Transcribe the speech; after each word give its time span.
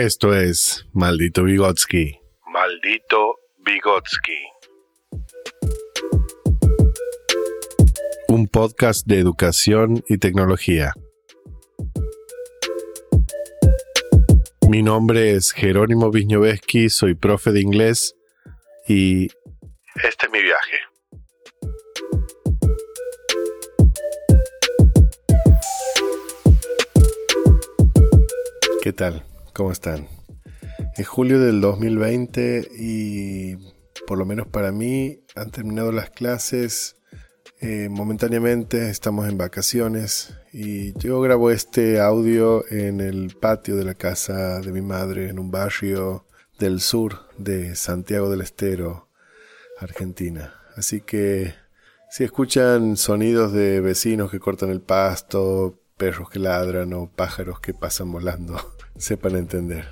Esto 0.00 0.34
es 0.34 0.86
Maldito 0.94 1.44
Vygotsky. 1.44 2.18
Maldito 2.46 3.36
Vygotsky. 3.58 4.38
Un 8.28 8.48
podcast 8.48 9.06
de 9.06 9.18
educación 9.18 10.02
y 10.08 10.16
tecnología. 10.16 10.94
Mi 14.70 14.82
nombre 14.82 15.32
es 15.32 15.52
Jerónimo 15.52 16.06
Wisniewski, 16.08 16.88
soy 16.88 17.14
profe 17.14 17.52
de 17.52 17.60
inglés 17.60 18.16
y 18.88 19.26
Este 19.96 20.24
es 20.24 20.32
mi 20.32 20.40
viaje. 20.40 20.78
¿qué 28.82 28.94
tal? 28.94 29.22
¿Cómo 29.60 29.72
están? 29.72 30.08
Es 30.96 31.06
julio 31.06 31.38
del 31.38 31.60
2020 31.60 32.66
y 32.78 33.56
por 34.06 34.16
lo 34.16 34.24
menos 34.24 34.46
para 34.46 34.72
mí 34.72 35.20
han 35.34 35.50
terminado 35.50 35.92
las 35.92 36.08
clases. 36.08 36.96
Eh, 37.60 37.90
momentáneamente 37.90 38.88
estamos 38.88 39.28
en 39.28 39.36
vacaciones 39.36 40.34
y 40.50 40.98
yo 40.98 41.20
grabo 41.20 41.50
este 41.50 42.00
audio 42.00 42.64
en 42.70 43.02
el 43.02 43.36
patio 43.38 43.76
de 43.76 43.84
la 43.84 43.92
casa 43.92 44.62
de 44.62 44.72
mi 44.72 44.80
madre 44.80 45.28
en 45.28 45.38
un 45.38 45.50
barrio 45.50 46.24
del 46.58 46.80
sur 46.80 47.28
de 47.36 47.76
Santiago 47.76 48.30
del 48.30 48.40
Estero, 48.40 49.10
Argentina. 49.78 50.54
Así 50.74 51.02
que 51.02 51.52
si 52.08 52.24
escuchan 52.24 52.96
sonidos 52.96 53.52
de 53.52 53.82
vecinos 53.82 54.30
que 54.30 54.40
cortan 54.40 54.70
el 54.70 54.80
pasto, 54.80 55.78
perros 55.98 56.30
que 56.30 56.38
ladran 56.38 56.94
o 56.94 57.10
pájaros 57.14 57.60
que 57.60 57.74
pasan 57.74 58.10
volando, 58.10 58.58
sepan 59.00 59.34
entender. 59.36 59.88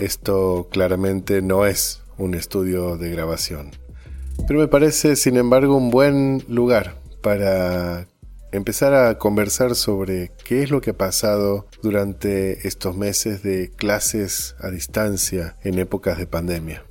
Esto 0.00 0.68
claramente 0.70 1.40
no 1.42 1.66
es 1.66 2.02
un 2.18 2.34
estudio 2.34 2.96
de 2.96 3.10
grabación, 3.10 3.70
pero 4.48 4.58
me 4.58 4.66
parece 4.68 5.14
sin 5.14 5.36
embargo 5.36 5.76
un 5.76 5.90
buen 5.90 6.42
lugar 6.48 6.96
para 7.22 8.08
empezar 8.50 8.94
a 8.94 9.18
conversar 9.18 9.76
sobre 9.76 10.32
qué 10.44 10.62
es 10.62 10.70
lo 10.70 10.80
que 10.80 10.90
ha 10.90 10.96
pasado 10.96 11.66
durante 11.82 12.66
estos 12.66 12.96
meses 12.96 13.42
de 13.42 13.70
clases 13.70 14.56
a 14.58 14.70
distancia 14.70 15.56
en 15.62 15.78
épocas 15.78 16.18
de 16.18 16.26
pandemia. 16.26 16.89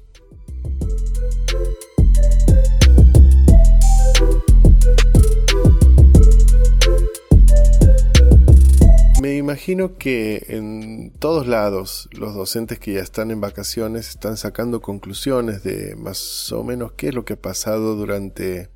Me 9.22 9.36
imagino 9.36 9.98
que 9.98 10.46
en 10.48 11.12
todos 11.12 11.46
lados 11.46 12.08
los 12.14 12.34
docentes 12.36 12.80
que 12.80 12.94
ya 12.94 13.02
están 13.02 13.32
en 13.32 13.42
vacaciones 13.42 14.08
están 14.08 14.38
sacando 14.38 14.82
conclusiones 14.82 15.62
de 15.62 15.98
más 15.98 16.50
o 16.54 16.64
menos 16.64 16.94
qué 16.94 17.10
es 17.10 17.16
lo 17.16 17.26
que 17.26 17.34
ha 17.34 17.42
pasado 17.42 17.96
durante 17.96 18.70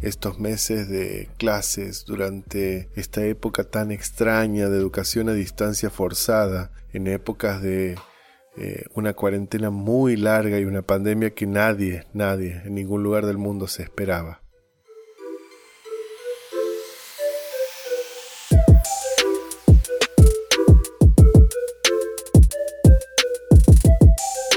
estos 0.00 0.38
meses 0.38 0.88
de 0.88 1.28
clases, 1.36 2.06
durante 2.06 2.88
esta 2.96 3.26
época 3.26 3.64
tan 3.64 3.90
extraña 3.90 4.70
de 4.70 4.78
educación 4.78 5.28
a 5.28 5.34
distancia 5.34 5.90
forzada, 5.90 6.70
en 6.94 7.06
épocas 7.06 7.60
de 7.60 7.96
eh, 8.56 8.84
una 8.94 9.12
cuarentena 9.12 9.68
muy 9.68 10.16
larga 10.16 10.58
y 10.58 10.64
una 10.64 10.80
pandemia 10.80 11.34
que 11.34 11.46
nadie, 11.46 12.06
nadie 12.14 12.62
en 12.64 12.74
ningún 12.74 13.02
lugar 13.02 13.26
del 13.26 13.36
mundo 13.36 13.66
se 13.66 13.82
esperaba. 13.82 14.43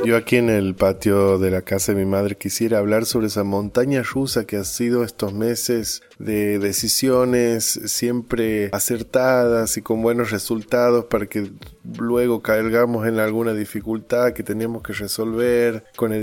Yo 0.08 0.16
aquí 0.16 0.38
en 0.38 0.50
el 0.50 0.74
patio 0.74 1.38
de 1.38 1.52
la 1.52 1.64
casa 1.64 1.92
de 1.92 1.98
mi 1.98 2.10
madre 2.10 2.38
quisiera 2.38 2.78
hablar 2.78 3.06
sobre 3.06 3.28
esa 3.28 3.44
montaña 3.44 4.04
rusa 4.04 4.46
que 4.46 4.56
ha 4.56 4.64
sido 4.64 5.04
estos 5.04 5.34
meses 5.34 6.02
de 6.18 6.60
decisiones 6.60 7.66
siempre 7.88 8.70
acertadas 8.72 9.76
y 9.76 9.82
con 9.82 10.02
buenos 10.02 10.32
resultados 10.32 11.04
para 11.08 11.26
que 11.26 11.52
luego 12.00 12.42
caigamos 12.42 13.06
en 13.06 13.20
alguna 13.20 13.54
dificultad 13.54 14.32
que 14.32 14.44
teníamos 14.44 14.82
que 14.82 14.94
resolver 14.94 15.84
con, 15.98 16.14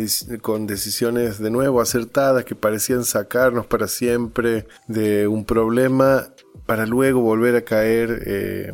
con 0.40 0.66
decisiones 0.66 1.38
de 1.38 1.50
nuevo 1.50 1.82
acertadas 1.82 2.46
que 2.46 2.54
parecían 2.54 3.04
sacarnos 3.04 3.66
para 3.66 3.86
siempre 3.86 4.66
de 4.88 5.28
un 5.28 5.44
problema 5.44 6.32
para 6.64 6.86
luego 6.86 7.20
volver 7.20 7.54
a 7.54 7.66
caer 7.66 8.22
eh, 8.24 8.72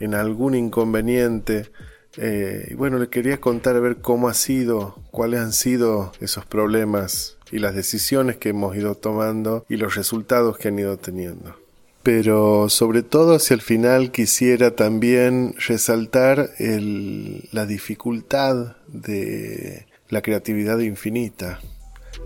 en 0.00 0.14
algún 0.14 0.56
inconveniente. 0.56 1.70
Eh, 2.16 2.68
y 2.70 2.74
bueno, 2.74 2.98
le 2.98 3.08
quería 3.08 3.40
contar 3.40 3.76
a 3.76 3.80
ver 3.80 3.98
cómo 3.98 4.28
ha 4.28 4.34
sido, 4.34 4.98
cuáles 5.10 5.40
han 5.40 5.52
sido 5.52 6.12
esos 6.20 6.46
problemas 6.46 7.36
y 7.50 7.58
las 7.58 7.74
decisiones 7.74 8.36
que 8.36 8.50
hemos 8.50 8.76
ido 8.76 8.94
tomando 8.94 9.64
y 9.68 9.76
los 9.76 9.94
resultados 9.94 10.58
que 10.58 10.68
han 10.68 10.78
ido 10.78 10.96
teniendo. 10.96 11.56
Pero 12.02 12.68
sobre 12.68 13.02
todo 13.02 13.34
hacia 13.34 13.54
el 13.54 13.60
final 13.60 14.12
quisiera 14.12 14.70
también 14.70 15.54
resaltar 15.58 16.50
el, 16.58 17.48
la 17.52 17.66
dificultad 17.66 18.76
de 18.86 19.86
la 20.08 20.22
creatividad 20.22 20.78
infinita, 20.78 21.60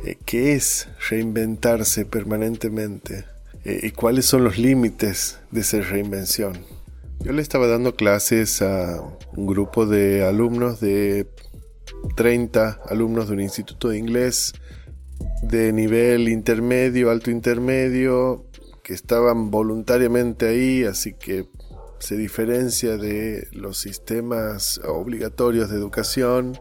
eh, 0.05 0.19
que 0.27 0.53
es 0.55 0.89
reinventarse 1.09 2.05
permanentemente 2.05 3.25
eh, 3.65 3.81
y 3.83 3.91
cuáles 3.93 4.27
son 4.27 4.45
los 4.45 4.59
límites 4.59 5.39
de 5.50 5.62
esa 5.62 5.81
reinvención. 5.81 6.59
Yo 7.22 7.32
le 7.32 7.42
estaba 7.42 7.66
dando 7.66 7.94
clases 7.94 8.62
a 8.62 9.00
un 9.36 9.47
grupo 9.47 9.84
de 9.86 10.25
alumnos 10.25 10.81
de 10.81 11.28
30 12.16 12.81
alumnos 12.88 13.28
de 13.28 13.34
un 13.34 13.41
instituto 13.41 13.91
de 13.91 13.98
inglés 13.98 14.54
de 15.42 15.72
nivel 15.72 16.28
intermedio, 16.28 17.10
alto 17.10 17.31
intermedio, 17.31 18.47
que 18.82 18.94
estaban 18.94 19.50
voluntariamente 19.50 20.48
ahí, 20.48 20.84
así 20.84 21.14
que 21.14 21.47
se 21.98 22.16
diferencia 22.16 22.97
de 22.97 23.48
los 23.52 23.78
sistemas 23.78 24.81
obligatorios 24.84 25.70
de 25.70 25.76
educación. 25.76 26.58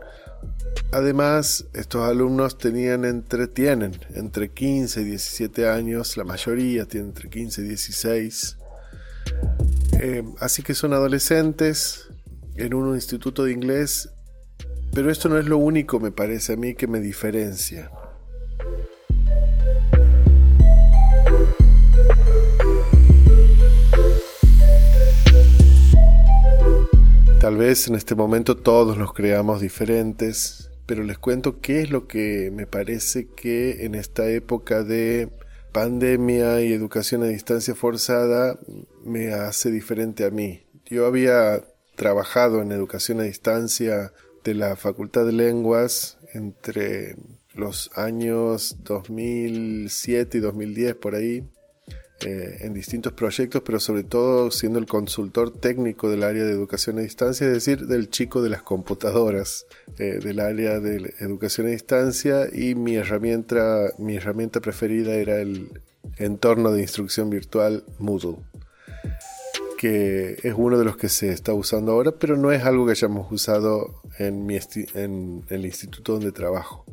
Además, 0.92 1.68
estos 1.74 2.04
alumnos 2.04 2.58
tenían 2.58 3.06
entre, 3.06 3.48
tienen 3.48 3.98
entre 4.14 4.50
15 4.50 5.02
y 5.02 5.06
17 5.06 5.70
años, 5.70 6.18
la 6.18 6.24
mayoría 6.24 6.86
tiene 6.86 7.08
entre 7.08 7.30
15 7.30 7.62
y 7.62 7.68
16. 7.70 8.59
Eh, 10.02 10.24
así 10.40 10.64
que 10.64 10.76
son 10.76 10.94
adolescentes 10.94 12.08
en 12.56 12.74
un 12.74 12.96
instituto 12.96 13.44
de 13.44 13.52
inglés, 13.52 14.10
pero 14.94 15.12
esto 15.12 15.28
no 15.28 15.38
es 15.38 15.46
lo 15.46 15.58
único, 15.58 16.00
me 16.00 16.12
parece 16.12 16.54
a 16.54 16.56
mí, 16.56 16.74
que 16.74 16.88
me 16.88 17.02
diferencia. 17.02 17.92
Tal 27.42 27.58
vez 27.58 27.90
en 27.90 27.96
este 27.96 28.16
momento 28.16 28.56
todos 28.56 28.98
nos 28.98 29.12
creamos 29.12 29.60
diferentes, 29.60 30.72
pero 30.86 31.04
les 31.04 31.18
cuento 31.18 31.60
qué 31.60 31.82
es 31.82 31.92
lo 31.92 32.08
que 32.08 32.52
me 32.54 32.68
parece 32.68 33.28
que 33.28 33.86
en 33.86 33.96
esta 33.96 34.30
época 34.30 34.84
de 34.84 35.30
pandemia 35.74 36.62
y 36.62 36.72
educación 36.72 37.24
a 37.24 37.28
distancia 37.28 37.76
forzada 37.76 38.58
me 39.04 39.34
hace 39.34 39.72
diferente 39.72 40.26
a 40.26 40.32
mí. 40.32 40.64
Yo 40.86 41.06
había 41.06 41.64
trabajado 41.96 42.62
en 42.62 42.72
educación 42.72 43.20
a 43.20 43.24
distancia 43.24 44.14
de 44.44 44.54
la 44.54 44.76
Facultad 44.76 45.26
de 45.26 45.34
Lenguas 45.34 46.18
entre 46.34 47.16
los 47.54 47.92
años 47.96 48.78
2007 48.84 50.38
y 50.38 50.42
2010 50.42 50.96
por 50.96 51.16
ahí, 51.16 51.44
eh, 52.26 52.58
en 52.62 52.74
distintos 52.74 53.14
proyectos, 53.14 53.62
pero 53.66 53.80
sobre 53.80 54.04
todo 54.04 54.52
siendo 54.52 54.80
el 54.80 54.88
consultor 54.88 55.58
técnico 55.58 56.10
del 56.10 56.24
área 56.24 56.44
de 56.44 56.52
educación 56.52 57.00
a 57.00 57.02
distancia, 57.02 57.48
es 57.48 57.54
decir, 57.54 57.88
del 57.88 58.10
chico 58.10 58.42
de 58.42 58.50
las 58.50 58.62
computadoras 58.62 59.66
eh, 59.98 60.20
del 60.22 60.40
área 60.40 60.80
de 60.80 61.14
educación 61.20 61.68
a 61.68 61.72
distancia 61.72 62.48
y 62.52 62.76
mi 62.76 62.96
herramienta, 62.96 63.94
mi 63.98 64.16
herramienta 64.18 64.60
preferida 64.60 65.16
era 65.16 65.40
el 65.40 65.82
entorno 66.18 66.72
de 66.72 66.82
instrucción 66.82 67.30
virtual 67.30 67.84
Moodle 68.00 68.38
que 69.80 70.36
es 70.44 70.54
uno 70.58 70.78
de 70.78 70.84
los 70.84 70.98
que 70.98 71.08
se 71.08 71.32
está 71.32 71.54
usando 71.54 71.94
ahora, 71.94 72.12
pero 72.12 72.36
no 72.36 72.52
es 72.52 72.66
algo 72.66 72.86
que 72.86 72.92
hayamos 72.92 73.32
usado 73.32 74.02
en, 74.18 74.46
mi 74.46 74.60
en 74.94 75.46
el 75.48 75.66
instituto 75.66 76.12
donde 76.12 76.34
trabajo. 76.34 76.84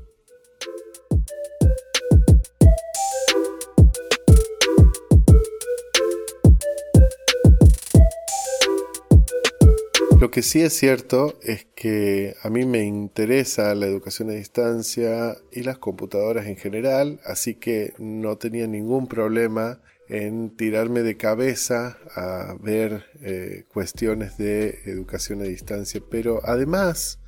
que 10.36 10.42
sí 10.42 10.60
es 10.60 10.74
cierto 10.74 11.38
es 11.42 11.66
que 11.74 12.34
a 12.42 12.50
mí 12.50 12.66
me 12.66 12.84
interesa 12.84 13.74
la 13.74 13.86
educación 13.86 14.28
a 14.28 14.34
distancia 14.34 15.34
y 15.50 15.62
las 15.62 15.78
computadoras 15.78 16.46
en 16.46 16.58
general, 16.58 17.20
así 17.24 17.54
que 17.54 17.94
no 17.96 18.36
tenía 18.36 18.66
ningún 18.66 19.06
problema 19.06 19.80
en 20.08 20.56
tirarme 20.56 21.02
de 21.02 21.16
cabeza 21.16 21.98
a 22.14 22.56
ver 22.60 23.04
eh, 23.22 23.64
cuestiones 23.68 24.38
de 24.38 24.80
educación 24.86 25.40
a 25.40 25.44
distancia. 25.44 26.00
Pero 26.08 26.40
además 26.44 27.18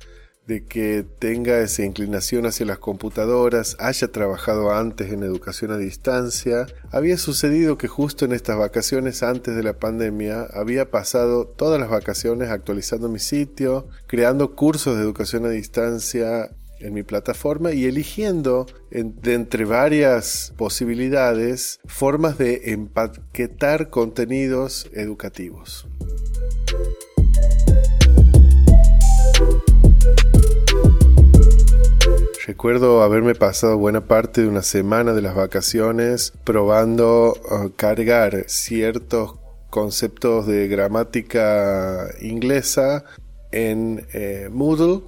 de 0.49 0.65
que 0.65 1.05
tenga 1.19 1.59
esa 1.59 1.83
inclinación 1.83 2.47
hacia 2.47 2.65
las 2.65 2.79
computadoras, 2.79 3.77
haya 3.79 4.11
trabajado 4.11 4.73
antes 4.73 5.11
en 5.11 5.21
educación 5.21 5.71
a 5.71 5.77
distancia, 5.77 6.65
había 6.91 7.17
sucedido 7.17 7.77
que 7.77 7.87
justo 7.87 8.25
en 8.25 8.31
estas 8.31 8.57
vacaciones 8.57 9.21
antes 9.21 9.55
de 9.55 9.61
la 9.61 9.77
pandemia 9.77 10.47
había 10.51 10.89
pasado 10.89 11.45
todas 11.45 11.79
las 11.79 11.89
vacaciones 11.89 12.49
actualizando 12.49 13.09
mi 13.09 13.19
sitio, 13.19 13.89
creando 14.07 14.55
cursos 14.55 14.97
de 14.97 15.03
educación 15.03 15.45
a 15.45 15.49
distancia 15.49 16.49
en 16.79 16.93
mi 16.93 17.03
plataforma 17.03 17.71
y 17.71 17.85
eligiendo 17.85 18.65
de 18.91 19.33
entre 19.33 19.65
varias 19.65 20.53
posibilidades 20.57 21.79
formas 21.85 22.37
de 22.37 22.71
empaquetar 22.71 23.89
contenidos 23.89 24.89
educativos. 24.93 25.87
Recuerdo 32.47 33.03
haberme 33.03 33.35
pasado 33.35 33.77
buena 33.77 34.07
parte 34.07 34.41
de 34.41 34.47
una 34.47 34.63
semana 34.63 35.13
de 35.13 35.21
las 35.21 35.35
vacaciones 35.35 36.33
probando 36.43 37.33
uh, 37.33 37.69
cargar 37.75 38.45
ciertos 38.47 39.35
conceptos 39.69 40.47
de 40.47 40.67
gramática 40.67 42.09
inglesa 42.21 43.05
en 43.51 44.05
eh, 44.13 44.49
Moodle 44.51 45.03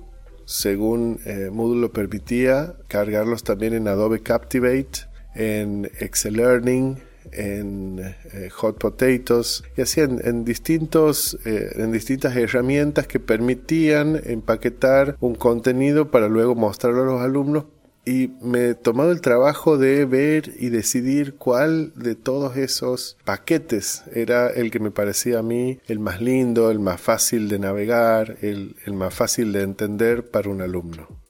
según 0.51 1.21
eh, 1.25 1.49
Moodle 1.49 1.79
lo 1.79 1.93
permitía, 1.93 2.75
cargarlos 2.89 3.43
también 3.43 3.73
en 3.73 3.87
Adobe 3.87 4.21
Captivate, 4.21 5.07
en 5.33 5.89
Excel 6.01 6.33
Learning, 6.33 6.97
en 7.31 7.99
eh, 8.33 8.49
Hot 8.49 8.77
Potatoes 8.77 9.63
y 9.77 9.81
así 9.81 10.01
en, 10.01 10.43
distintos, 10.43 11.37
eh, 11.45 11.71
en 11.75 11.93
distintas 11.93 12.35
herramientas 12.35 13.07
que 13.07 13.21
permitían 13.21 14.19
empaquetar 14.25 15.15
un 15.21 15.35
contenido 15.35 16.11
para 16.11 16.27
luego 16.27 16.53
mostrarlo 16.53 17.03
a 17.03 17.05
los 17.05 17.21
alumnos 17.21 17.65
y 18.05 18.29
me 18.41 18.69
he 18.69 18.75
tomado 18.75 19.11
el 19.11 19.21
trabajo 19.21 19.77
de 19.77 20.05
ver 20.05 20.53
y 20.57 20.69
decidir 20.69 21.35
cuál 21.35 21.93
de 21.95 22.15
todos 22.15 22.57
esos 22.57 23.17
paquetes 23.25 24.03
era 24.13 24.49
el 24.49 24.71
que 24.71 24.79
me 24.79 24.91
parecía 24.91 25.39
a 25.39 25.43
mí 25.43 25.79
el 25.87 25.99
más 25.99 26.21
lindo, 26.21 26.71
el 26.71 26.79
más 26.79 26.99
fácil 26.99 27.47
de 27.47 27.59
navegar, 27.59 28.37
el, 28.41 28.75
el 28.85 28.93
más 28.93 29.13
fácil 29.13 29.51
de 29.53 29.61
entender 29.61 30.29
para 30.29 30.49
un 30.49 30.61
alumno. 30.61 31.21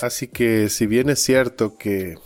Así 0.00 0.28
que 0.28 0.68
si 0.68 0.86
bien 0.86 1.08
es 1.08 1.20
cierto 1.20 1.78
que 1.78 2.18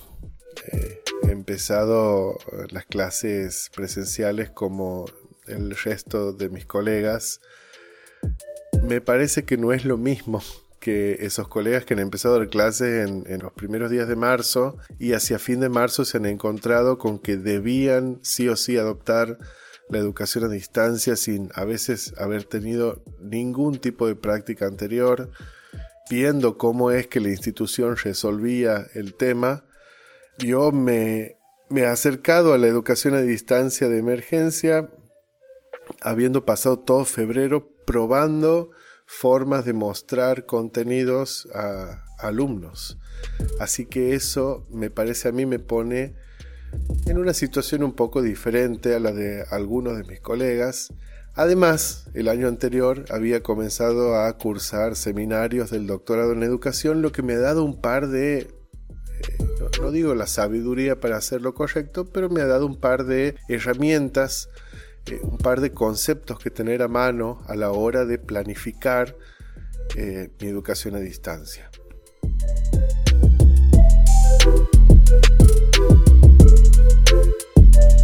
eh, 0.73 1.03
he 1.23 1.31
empezado 1.31 2.37
las 2.71 2.87
clases 2.87 3.71
presenciales 3.73 4.51
como 4.51 5.07
el 5.49 5.77
resto 5.77 6.33
de 6.33 6.49
mis 6.49 6.67
colegas, 6.67 7.41
me 8.83 9.01
parece 9.01 9.45
que 9.45 9.57
no 9.57 9.73
es 9.73 9.85
lo 9.85 9.97
mismo 9.97 10.43
que 10.81 11.19
esos 11.21 11.49
colegas 11.49 11.85
que 11.85 11.95
han 11.95 12.01
empezado 12.01 12.37
a 12.37 12.39
dar 12.39 12.49
clases 12.49 13.09
en, 13.09 13.25
en, 13.27 13.41
los 13.41 13.53
primeros 13.53 13.91
días 13.91 14.09
de 14.09 14.15
marzo 14.15 14.77
y 14.99 15.13
hacia 15.13 15.39
fin 15.39 15.61
de 15.61 15.69
marzo 15.69 16.05
se 16.05 16.19
han 16.19 16.27
encontrado 16.27 16.99
con 16.99 17.19
que 17.19 17.37
debían 17.37 18.21
sí 18.23 18.49
o 18.49 18.57
sí 18.57 18.77
adoptar 18.77 19.39
la 19.89 19.99
educación 19.99 20.45
a 20.45 20.49
distancia 20.49 21.17
sin 21.17 21.51
a 21.55 21.65
veces 21.65 22.15
haber 22.19 22.45
tenido 22.45 23.03
ningún 23.21 23.79
tipo 23.79 24.07
de 24.07 24.15
práctica 24.15 24.67
anterior, 24.67 25.31
viendo 26.11 26.59
cómo 26.59 26.91
es 26.91 27.07
que 27.07 27.21
la 27.21 27.31
institución 27.31 27.97
resolvía 27.97 28.87
el 28.95 29.15
tema, 29.15 29.65
yo 30.39 30.73
me, 30.73 31.37
me 31.71 31.83
he 31.83 31.87
acercado 31.87 32.53
a 32.53 32.59
la 32.59 32.67
educación 32.67 33.15
a 33.15 33.21
distancia 33.21 33.89
de 33.89 33.99
emergencia 33.99 34.91
habiendo 36.03 36.45
pasado 36.45 36.79
todo 36.79 37.05
febrero 37.05 37.73
probando 37.87 38.71
formas 39.07 39.65
de 39.65 39.73
mostrar 39.73 40.47
contenidos 40.47 41.49
a 41.55 42.05
alumnos. 42.19 42.99
Así 43.59 43.87
que 43.87 44.15
eso 44.15 44.67
me 44.71 44.91
parece 44.91 45.29
a 45.29 45.33
mí 45.33 45.47
me 45.47 45.59
pone 45.59 46.15
en 47.07 47.19
una 47.19 47.33
situación 47.33 47.83
un 47.83 47.95
poco 47.95 48.23
diferente 48.23 48.95
a 48.95 49.01
la 49.01 49.13
de 49.13 49.45
algunos 49.51 49.97
de 49.97 50.05
mis 50.05 50.21
colegas. 50.21 50.93
Además, 51.35 52.09
el 52.15 52.29
año 52.29 52.49
anterior 52.49 53.05
había 53.11 53.43
comenzado 53.43 54.17
a 54.21 54.37
cursar 54.37 54.97
seminarios 54.97 55.71
del 55.71 55.87
doctorado 55.87 56.33
en 56.33 56.43
educación, 56.43 57.01
lo 57.01 57.13
que 57.13 57.23
me 57.23 57.35
ha 57.35 57.39
dado 57.39 57.65
un 57.65 57.81
par 57.81 58.09
de, 58.09 58.39
eh, 58.39 58.49
no, 59.81 59.91
digo 59.91 60.15
la 60.15 60.27
sabiduría 60.27 61.01
para 61.01 61.17
hacer 61.17 61.41
lo 61.41 61.55
correcto, 61.55 62.07
pero 62.07 62.29
me 62.29 62.41
ha 62.41 62.47
dado 62.47 62.67
un 62.67 62.81
par 62.81 63.05
de 63.05 63.37
herramientas 63.49 64.51
eh, 65.11 65.21
un 65.23 65.39
par 65.39 65.61
de 65.61 65.73
conceptos 65.73 66.39
que 66.39 66.51
tener 66.51 66.83
a 66.83 66.89
mano 66.89 67.43
a 67.47 67.55
la 67.55 67.71
hora 67.71 68.05
de 68.05 68.19
planificar 68.19 69.17
eh, 69.97 70.31
mi 70.41 70.49
educación 70.49 70.95
a 70.97 71.01
distancia. 71.01 71.71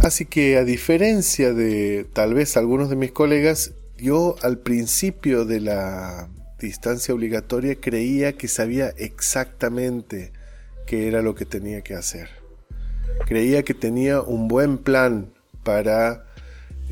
Así 0.01 0.25
que 0.25 0.57
a 0.57 0.63
diferencia 0.63 1.53
de 1.53 2.05
tal 2.13 2.35
vez 2.35 2.57
algunos 2.57 2.89
de 2.91 2.95
mis 2.95 3.11
colegas, 3.11 3.73
yo 3.97 4.35
al 4.43 4.59
principio 4.59 5.45
de 5.45 5.61
la 5.61 6.29
distancia 6.59 7.13
obligatoria 7.13 7.75
creía 7.75 8.33
que 8.33 8.47
sabía 8.47 8.89
exactamente 8.97 10.31
qué 10.85 11.07
era 11.07 11.21
lo 11.21 11.33
que 11.33 11.45
tenía 11.45 11.81
que 11.81 11.95
hacer. 11.95 12.29
Creía 13.25 13.63
que 13.63 13.73
tenía 13.73 14.21
un 14.21 14.47
buen 14.47 14.77
plan 14.77 15.33
para 15.63 16.25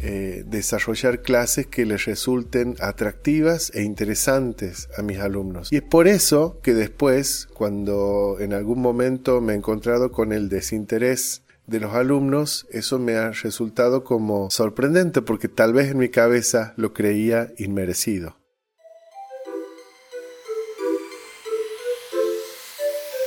eh, 0.05 0.44
desarrollar 0.45 1.21
clases 1.21 1.65
que 1.67 1.85
les 1.85 2.05
resulten 2.05 2.75
atractivas 2.79 3.71
e 3.73 3.83
interesantes 3.83 4.89
a 4.97 5.01
mis 5.01 5.19
alumnos. 5.19 5.71
Y 5.71 5.77
es 5.77 5.81
por 5.81 6.07
eso 6.07 6.59
que 6.61 6.73
después, 6.73 7.47
cuando 7.53 8.38
en 8.39 8.53
algún 8.53 8.81
momento 8.81 9.39
me 9.39 9.53
he 9.53 9.55
encontrado 9.55 10.11
con 10.11 10.33
el 10.33 10.50
desinterés 10.50 11.44
de 11.67 11.79
los 11.79 11.94
alumnos, 11.94 12.67
eso 12.71 13.00
me 13.00 13.15
ha 13.15 13.31
resultado 13.31 14.03
como 14.03 14.50
sorprendente 14.50 15.21
porque 15.21 15.47
tal 15.47 15.71
vez 15.71 15.91
en 15.91 15.97
mi 15.97 16.09
cabeza 16.09 16.74
lo 16.75 16.93
creía 16.93 17.53
inmerecido. 17.57 18.42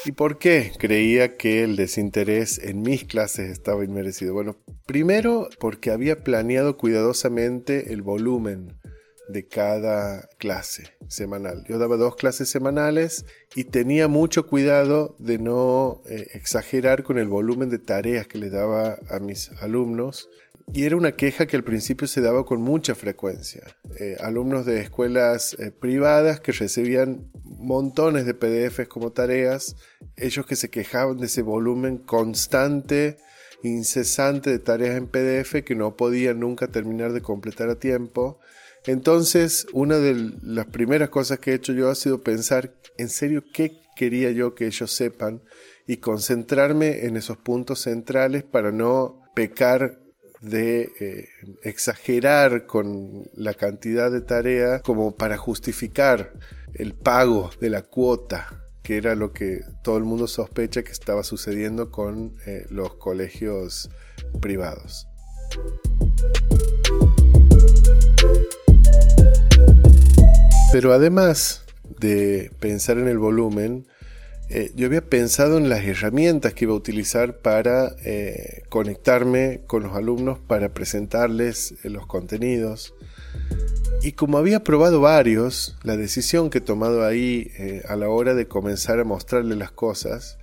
¿Y 0.06 0.12
por 0.12 0.38
qué 0.38 0.70
creía 0.78 1.36
que 1.36 1.64
el 1.64 1.74
desinterés 1.74 2.60
en 2.62 2.80
mis 2.80 3.02
clases 3.02 3.50
estaba 3.50 3.84
inmerecido? 3.84 4.34
Bueno, 4.34 4.56
primero 4.86 5.48
porque 5.58 5.90
había 5.90 6.22
planeado 6.22 6.76
cuidadosamente 6.76 7.92
el 7.92 8.02
volumen 8.02 8.78
de 9.28 9.48
cada 9.48 10.28
clase 10.38 10.84
semanal. 11.08 11.64
Yo 11.68 11.78
daba 11.78 11.96
dos 11.96 12.14
clases 12.14 12.48
semanales 12.48 13.26
y 13.56 13.64
tenía 13.64 14.06
mucho 14.06 14.46
cuidado 14.46 15.16
de 15.18 15.38
no 15.38 16.02
eh, 16.08 16.28
exagerar 16.34 17.02
con 17.02 17.18
el 17.18 17.26
volumen 17.26 17.68
de 17.68 17.80
tareas 17.80 18.28
que 18.28 18.38
le 18.38 18.48
daba 18.48 19.00
a 19.10 19.18
mis 19.18 19.50
alumnos. 19.60 20.28
Y 20.72 20.84
era 20.84 20.96
una 20.96 21.12
queja 21.12 21.46
que 21.46 21.56
al 21.56 21.64
principio 21.64 22.08
se 22.08 22.20
daba 22.20 22.44
con 22.44 22.60
mucha 22.60 22.94
frecuencia. 22.94 23.62
Eh, 23.98 24.16
alumnos 24.20 24.66
de 24.66 24.80
escuelas 24.80 25.56
eh, 25.58 25.70
privadas 25.70 26.40
que 26.40 26.52
recibían 26.52 27.30
montones 27.44 28.26
de 28.26 28.34
PDFs 28.34 28.88
como 28.88 29.12
tareas, 29.12 29.76
ellos 30.16 30.44
que 30.44 30.56
se 30.56 30.68
quejaban 30.68 31.18
de 31.18 31.26
ese 31.26 31.42
volumen 31.42 31.98
constante, 31.98 33.16
incesante 33.62 34.50
de 34.50 34.58
tareas 34.58 34.96
en 34.96 35.06
PDF 35.06 35.64
que 35.64 35.74
no 35.74 35.96
podían 35.96 36.40
nunca 36.40 36.68
terminar 36.68 37.12
de 37.12 37.22
completar 37.22 37.70
a 37.70 37.78
tiempo. 37.78 38.38
Entonces, 38.86 39.66
una 39.72 39.98
de 39.98 40.32
las 40.42 40.66
primeras 40.66 41.10
cosas 41.10 41.38
que 41.38 41.52
he 41.52 41.54
hecho 41.54 41.72
yo 41.72 41.90
ha 41.90 41.94
sido 41.94 42.22
pensar 42.22 42.74
en 42.98 43.08
serio 43.08 43.44
qué 43.52 43.80
quería 43.96 44.30
yo 44.30 44.54
que 44.54 44.66
ellos 44.66 44.92
sepan 44.92 45.42
y 45.86 45.98
concentrarme 45.98 47.06
en 47.06 47.16
esos 47.16 47.36
puntos 47.36 47.80
centrales 47.80 48.44
para 48.44 48.72
no 48.72 49.22
pecar 49.34 50.05
de 50.40 50.92
eh, 51.00 51.28
exagerar 51.62 52.66
con 52.66 53.28
la 53.34 53.54
cantidad 53.54 54.10
de 54.10 54.20
tarea 54.20 54.80
como 54.80 55.16
para 55.16 55.36
justificar 55.36 56.32
el 56.74 56.94
pago 56.94 57.50
de 57.60 57.70
la 57.70 57.82
cuota, 57.82 58.64
que 58.82 58.96
era 58.96 59.14
lo 59.14 59.32
que 59.32 59.60
todo 59.82 59.96
el 59.96 60.04
mundo 60.04 60.26
sospecha 60.26 60.82
que 60.82 60.92
estaba 60.92 61.24
sucediendo 61.24 61.90
con 61.90 62.34
eh, 62.46 62.66
los 62.70 62.94
colegios 62.96 63.90
privados. 64.40 65.08
Pero 70.72 70.92
además 70.92 71.64
de 71.98 72.50
pensar 72.60 72.98
en 72.98 73.08
el 73.08 73.18
volumen, 73.18 73.86
eh, 74.48 74.70
yo 74.76 74.86
había 74.86 75.00
pensado 75.00 75.58
en 75.58 75.68
las 75.68 75.84
herramientas 75.84 76.54
que 76.54 76.66
iba 76.66 76.74
a 76.74 76.76
utilizar 76.76 77.38
para 77.38 77.96
eh, 78.04 78.62
conectarme 78.68 79.62
con 79.66 79.82
los 79.82 79.94
alumnos, 79.94 80.38
para 80.38 80.68
presentarles 80.68 81.74
eh, 81.82 81.90
los 81.90 82.06
contenidos. 82.06 82.94
Y 84.02 84.12
como 84.12 84.38
había 84.38 84.62
probado 84.62 85.00
varios, 85.00 85.76
la 85.82 85.96
decisión 85.96 86.50
que 86.50 86.58
he 86.58 86.60
tomado 86.60 87.04
ahí 87.04 87.50
a 87.88 87.96
la 87.96 88.08
hora 88.08 88.34
de 88.34 88.46
comenzar 88.46 89.00
a 89.00 89.04
mostrarles 89.04 89.58
las 89.58 89.72
cosas 89.72 90.38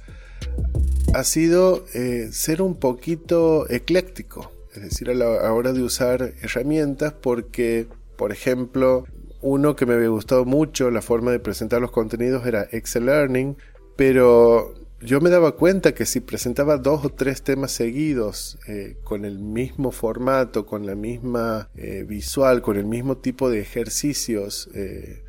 ha 1.14 1.24
sido 1.24 1.86
ser 2.32 2.62
un 2.62 2.76
poquito 2.76 3.70
ecléctico, 3.70 4.52
es 4.76 4.82
decir, 4.82 5.10
a 5.10 5.14
la 5.14 5.54
hora 5.54 5.72
de 5.72 5.84
usar 5.84 6.34
herramientas 6.42 7.14
porque, 7.14 7.88
por 8.18 8.32
ejemplo, 8.32 9.06
uno 9.44 9.76
que 9.76 9.86
me 9.86 9.94
había 9.94 10.08
gustado 10.08 10.46
mucho 10.46 10.90
la 10.90 11.02
forma 11.02 11.32
de 11.32 11.40
presentar 11.40 11.82
los 11.82 11.92
contenidos 11.92 12.46
era 12.46 12.68
Excel 12.72 13.06
Learning, 13.06 13.58
pero 13.96 14.74
yo 15.04 15.20
me 15.20 15.30
daba 15.30 15.56
cuenta 15.58 15.94
que 15.94 16.06
si 16.06 16.22
presentaba 16.22 16.78
dos 16.78 17.04
o 17.04 17.10
tres 17.10 17.42
temas 17.42 17.72
seguidos 17.72 18.58
eh, 18.68 18.96
con 19.04 19.26
el 19.26 19.40
mismo 19.40 19.92
formato, 19.92 20.66
con 20.66 20.86
la 20.86 20.96
misma 20.96 21.70
eh, 21.76 22.06
visual, 22.08 22.62
con 22.62 22.78
el 22.78 22.86
mismo 22.86 23.18
tipo 23.18 23.50
de 23.50 23.60
ejercicios 23.60 24.70
eh, 24.74 25.24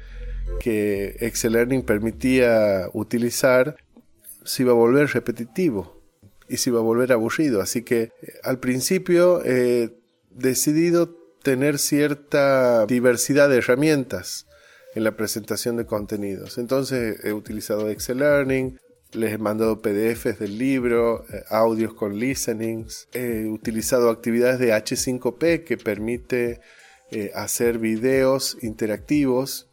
que 0.60 1.16
Excel 1.20 1.54
Learning 1.54 1.82
permitía 1.82 2.88
utilizar, 2.92 3.76
se 4.44 4.62
iba 4.62 4.72
a 4.72 4.76
volver 4.76 5.08
repetitivo 5.08 6.00
y 6.48 6.58
se 6.58 6.70
iba 6.70 6.78
a 6.78 6.82
volver 6.82 7.12
aburrido. 7.12 7.60
Así 7.60 7.82
que 7.82 8.12
al 8.44 8.60
principio 8.60 9.42
he 9.44 9.98
decidido 10.30 11.16
tener 11.42 11.78
cierta 11.78 12.86
diversidad 12.86 13.48
de 13.48 13.58
herramientas 13.58 14.46
en 14.94 15.04
la 15.04 15.16
presentación 15.16 15.76
de 15.76 15.86
contenidos. 15.86 16.58
Entonces 16.58 17.24
he 17.24 17.32
utilizado 17.32 17.88
Excel 17.90 18.18
Learning, 18.18 18.78
les 19.12 19.32
he 19.32 19.38
mandado 19.38 19.80
PDFs 19.80 20.38
del 20.38 20.58
libro, 20.58 21.24
eh, 21.32 21.42
audios 21.48 21.94
con 21.94 22.18
listenings, 22.18 23.08
he 23.12 23.46
utilizado 23.46 24.10
actividades 24.10 24.58
de 24.58 24.72
H5P 24.72 25.64
que 25.64 25.76
permite 25.76 26.60
eh, 27.10 27.30
hacer 27.34 27.78
videos 27.78 28.56
interactivos, 28.62 29.68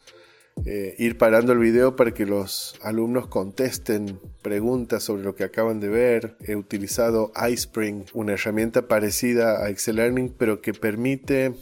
eh, 0.66 0.94
ir 0.98 1.18
parando 1.18 1.52
el 1.52 1.58
video 1.58 1.96
para 1.96 2.12
que 2.12 2.26
los 2.26 2.76
alumnos 2.82 3.26
contesten 3.26 4.20
preguntas 4.42 5.02
sobre 5.02 5.24
lo 5.24 5.34
que 5.34 5.44
acaban 5.44 5.80
de 5.80 5.88
ver. 5.88 6.36
He 6.40 6.54
utilizado 6.54 7.32
iSpring, 7.50 8.04
una 8.12 8.34
herramienta 8.34 8.86
parecida 8.86 9.64
a 9.64 9.70
Excel 9.70 9.96
Learning, 9.96 10.34
pero 10.36 10.60
que 10.60 10.74
permite 10.74 11.54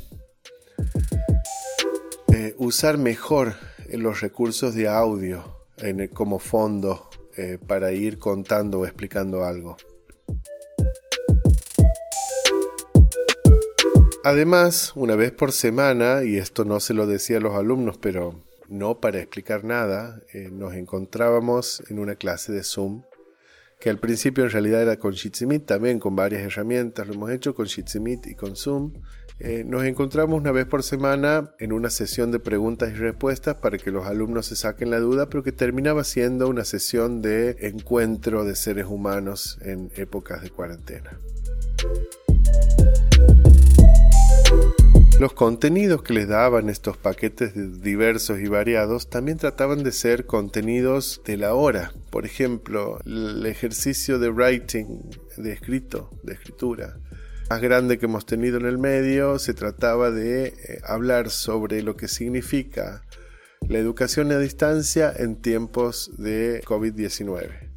usar 2.58 2.98
mejor 2.98 3.54
los 3.92 4.20
recursos 4.20 4.74
de 4.74 4.88
audio 4.88 5.60
como 6.12 6.38
fondo 6.38 7.08
eh, 7.36 7.58
para 7.64 7.92
ir 7.92 8.18
contando 8.18 8.80
o 8.80 8.84
explicando 8.84 9.44
algo. 9.44 9.76
Además, 14.22 14.92
una 14.96 15.16
vez 15.16 15.32
por 15.32 15.52
semana, 15.52 16.22
y 16.24 16.36
esto 16.36 16.66
no 16.66 16.78
se 16.80 16.92
lo 16.92 17.06
decía 17.06 17.38
a 17.38 17.40
los 17.40 17.54
alumnos, 17.54 17.96
pero 17.96 18.44
no 18.68 19.00
para 19.00 19.18
explicar 19.18 19.64
nada, 19.64 20.20
eh, 20.34 20.50
nos 20.52 20.74
encontrábamos 20.74 21.82
en 21.88 21.98
una 21.98 22.16
clase 22.16 22.52
de 22.52 22.62
Zoom, 22.62 23.02
que 23.80 23.90
al 23.90 23.98
principio 23.98 24.44
en 24.44 24.50
realidad 24.50 24.82
era 24.82 24.98
con 24.98 25.14
Jitsi 25.14 25.46
también 25.60 25.98
con 25.98 26.14
varias 26.14 26.42
herramientas, 26.42 27.06
lo 27.06 27.14
hemos 27.14 27.30
hecho 27.30 27.54
con 27.54 27.66
Jitsi 27.66 27.98
y 28.26 28.34
con 28.34 28.54
Zoom, 28.54 28.92
eh, 29.42 29.64
nos 29.64 29.84
encontramos 29.84 30.38
una 30.38 30.52
vez 30.52 30.66
por 30.66 30.82
semana 30.82 31.54
en 31.58 31.72
una 31.72 31.88
sesión 31.88 32.30
de 32.30 32.40
preguntas 32.40 32.90
y 32.90 32.94
respuestas 32.94 33.54
para 33.54 33.78
que 33.78 33.90
los 33.90 34.06
alumnos 34.06 34.44
se 34.44 34.54
saquen 34.54 34.90
la 34.90 35.00
duda, 35.00 35.30
pero 35.30 35.42
que 35.42 35.50
terminaba 35.50 36.04
siendo 36.04 36.46
una 36.46 36.64
sesión 36.64 37.22
de 37.22 37.56
encuentro 37.60 38.44
de 38.44 38.54
seres 38.54 38.84
humanos 38.84 39.58
en 39.62 39.90
épocas 39.96 40.42
de 40.42 40.50
cuarentena. 40.50 41.18
Los 45.20 45.34
contenidos 45.34 46.02
que 46.02 46.14
les 46.14 46.28
daban 46.28 46.70
estos 46.70 46.96
paquetes 46.96 47.52
diversos 47.82 48.40
y 48.40 48.48
variados 48.48 49.10
también 49.10 49.36
trataban 49.36 49.82
de 49.82 49.92
ser 49.92 50.24
contenidos 50.24 51.20
de 51.26 51.36
la 51.36 51.52
hora. 51.52 51.92
Por 52.08 52.24
ejemplo, 52.24 52.98
el 53.04 53.44
ejercicio 53.44 54.18
de 54.18 54.30
writing, 54.30 55.10
de 55.36 55.52
escrito, 55.52 56.10
de 56.22 56.32
escritura 56.32 56.96
más 57.50 57.60
grande 57.60 57.98
que 57.98 58.06
hemos 58.06 58.24
tenido 58.24 58.56
en 58.56 58.64
el 58.64 58.78
medio 58.78 59.38
se 59.38 59.52
trataba 59.52 60.10
de 60.10 60.46
eh, 60.46 60.80
hablar 60.84 61.28
sobre 61.28 61.82
lo 61.82 61.96
que 61.96 62.08
significa 62.08 63.02
la 63.68 63.78
educación 63.78 64.32
a 64.32 64.38
distancia 64.38 65.12
en 65.14 65.34
tiempos 65.36 66.12
de 66.16 66.62
COVID-19. 66.64 67.72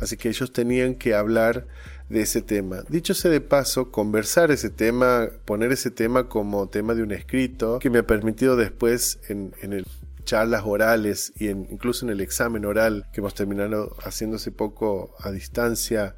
Así 0.00 0.16
que 0.16 0.28
ellos 0.28 0.52
tenían 0.52 0.94
que 0.94 1.14
hablar 1.14 1.66
de 2.08 2.22
ese 2.22 2.42
tema. 2.42 2.82
Dicho 2.88 3.14
sea 3.14 3.30
de 3.30 3.40
paso, 3.40 3.90
conversar 3.90 4.50
ese 4.50 4.70
tema, 4.70 5.28
poner 5.44 5.72
ese 5.72 5.90
tema 5.90 6.28
como 6.28 6.68
tema 6.68 6.94
de 6.94 7.02
un 7.02 7.12
escrito, 7.12 7.78
que 7.78 7.90
me 7.90 7.98
ha 7.98 8.06
permitido 8.06 8.56
después 8.56 9.20
en, 9.28 9.54
en 9.62 9.84
charlas 10.24 10.62
orales 10.64 11.32
y 11.36 11.48
incluso 11.48 12.04
en 12.04 12.12
el 12.12 12.20
examen 12.20 12.64
oral 12.64 13.06
que 13.12 13.20
hemos 13.20 13.34
terminado 13.34 13.96
haciendo 14.04 14.36
hace 14.36 14.50
poco 14.50 15.14
a 15.20 15.30
distancia, 15.30 16.16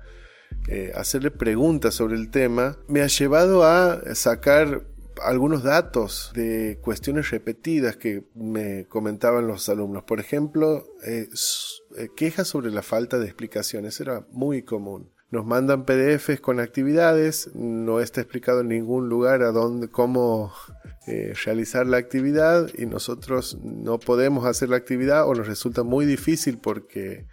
eh, 0.69 0.93
hacerle 0.95 1.31
preguntas 1.31 1.95
sobre 1.95 2.17
el 2.17 2.31
tema, 2.31 2.79
me 2.89 3.03
ha 3.03 3.07
llevado 3.07 3.65
a 3.65 4.15
sacar 4.15 4.85
algunos 5.23 5.63
datos 5.63 6.33
de 6.35 6.79
cuestiones 6.83 7.31
repetidas 7.31 7.97
que 7.97 8.25
me 8.35 8.87
comentaban 8.87 9.47
los 9.47 9.69
alumnos. 9.69 10.05
Por 10.05 10.21
ejemplo, 10.21 10.87
eh, 11.05 11.29
eh, 11.97 12.09
quejas 12.17 12.49
sobre 12.49 12.71
la 12.71 12.83
falta 12.83 13.19
de 13.19 13.27
explicaciones. 13.27 14.01
Era 14.01 14.27
muy 14.31 14.63
común. 14.63 15.11
Nos 15.31 15.45
mandan 15.45 15.85
PDFs 15.85 16.41
con 16.41 16.61
actividades, 16.61 17.51
no 17.55 18.01
está 18.01 18.21
explicado 18.21 18.61
en 18.61 18.69
ningún 18.69 19.09
lugar 19.09 19.43
a 19.43 19.51
dónde, 19.51 19.89
cómo 19.89 20.53
realizar 21.45 21.87
la 21.87 21.99
actividad 21.99 22.69
y 22.77 22.87
nosotros 22.87 23.59
no 23.63 23.99
podemos 23.99 24.45
hacer 24.45 24.71
la 24.71 24.77
actividad 24.77 25.29
o 25.29 25.35
nos 25.35 25.47
resulta 25.47 25.85
muy 25.85 26.05
difícil 26.05 26.59
porque 26.59 27.27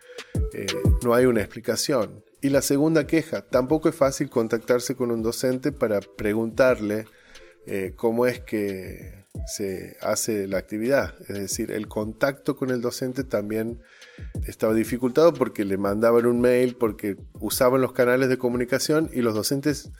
no 1.03 1.13
hay 1.13 1.25
una 1.25 1.41
explicación. 1.41 2.23
Y 2.43 2.49
la 2.49 2.61
segunda 2.61 3.07
queja, 3.07 3.41
tampoco 3.41 3.87
es 3.87 3.95
fácil 3.95 4.29
contactarse 4.29 4.95
con 4.95 5.11
un 5.11 5.23
docente 5.23 5.71
para 5.71 6.01
preguntarle 6.01 7.05
eh, 7.65 7.93
cómo 7.95 8.25
es 8.25 8.41
que 8.41 9.23
se 9.47 9.95
hace 10.01 10.45
la 10.47 10.57
actividad. 10.57 11.15
Es 11.21 11.37
decir, 11.37 11.71
el 11.71 11.87
contacto 11.87 12.57
con 12.57 12.69
el 12.69 12.81
docente 12.81 13.23
también 13.23 13.79
estaba 14.47 14.73
dificultado 14.73 15.33
porque 15.33 15.65
le 15.65 15.77
mandaban 15.77 16.25
un 16.25 16.41
mail, 16.41 16.75
porque 16.75 17.17
usaban 17.39 17.81
los 17.81 17.93
canales 17.93 18.29
de 18.29 18.37
comunicación 18.37 19.09
y 19.13 19.21
los 19.21 19.33
docentes 19.33 19.91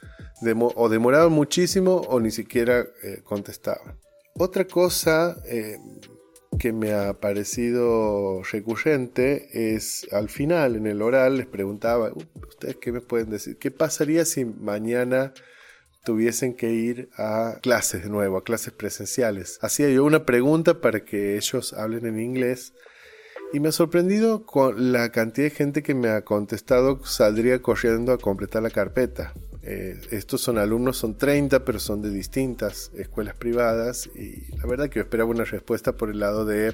o 0.74 0.88
demoraban 0.88 1.32
muchísimo 1.32 1.96
o 2.08 2.20
ni 2.20 2.30
siquiera 2.30 2.86
eh, 3.02 3.20
contestaban. 3.24 3.98
Otra 4.36 4.66
cosa 4.66 5.36
eh, 5.46 5.78
que 6.58 6.72
me 6.72 6.92
ha 6.92 7.14
parecido 7.14 8.42
recurrente 8.42 9.74
es 9.74 10.06
al 10.12 10.28
final, 10.28 10.76
en 10.76 10.86
el 10.86 11.02
oral, 11.02 11.38
les 11.38 11.46
preguntaba, 11.46 12.10
uh, 12.12 12.22
¿ustedes 12.48 12.76
qué 12.76 12.92
me 12.92 13.00
pueden 13.00 13.30
decir? 13.30 13.58
¿Qué 13.58 13.70
pasaría 13.70 14.24
si 14.24 14.44
mañana 14.44 15.32
tuviesen 16.04 16.54
que 16.54 16.72
ir 16.72 17.08
a 17.16 17.58
clases 17.62 18.02
de 18.02 18.10
nuevo, 18.10 18.36
a 18.36 18.44
clases 18.44 18.72
presenciales? 18.72 19.58
Hacía 19.62 19.88
yo 19.88 20.04
una 20.04 20.26
pregunta 20.26 20.80
para 20.80 21.04
que 21.04 21.36
ellos 21.36 21.72
hablen 21.72 22.06
en 22.06 22.20
inglés 22.20 22.74
y 23.54 23.60
me 23.60 23.68
ha 23.68 23.72
sorprendido 23.72 24.44
con 24.44 24.90
la 24.92 25.12
cantidad 25.12 25.46
de 25.46 25.54
gente 25.54 25.84
que 25.84 25.94
me 25.94 26.08
ha 26.08 26.22
contestado 26.24 27.04
saldría 27.06 27.62
corriendo 27.62 28.12
a 28.12 28.18
completar 28.18 28.64
la 28.64 28.70
carpeta. 28.70 29.32
Eh, 29.62 29.96
estos 30.10 30.40
son 30.40 30.58
alumnos, 30.58 30.96
son 30.96 31.16
30, 31.16 31.64
pero 31.64 31.78
son 31.78 32.02
de 32.02 32.10
distintas 32.10 32.90
escuelas 32.96 33.36
privadas 33.36 34.10
y 34.12 34.56
la 34.56 34.66
verdad 34.66 34.88
que 34.88 34.96
yo 34.96 35.02
esperaba 35.02 35.30
una 35.30 35.44
respuesta 35.44 35.92
por 35.92 36.10
el 36.10 36.18
lado 36.18 36.44
de 36.44 36.66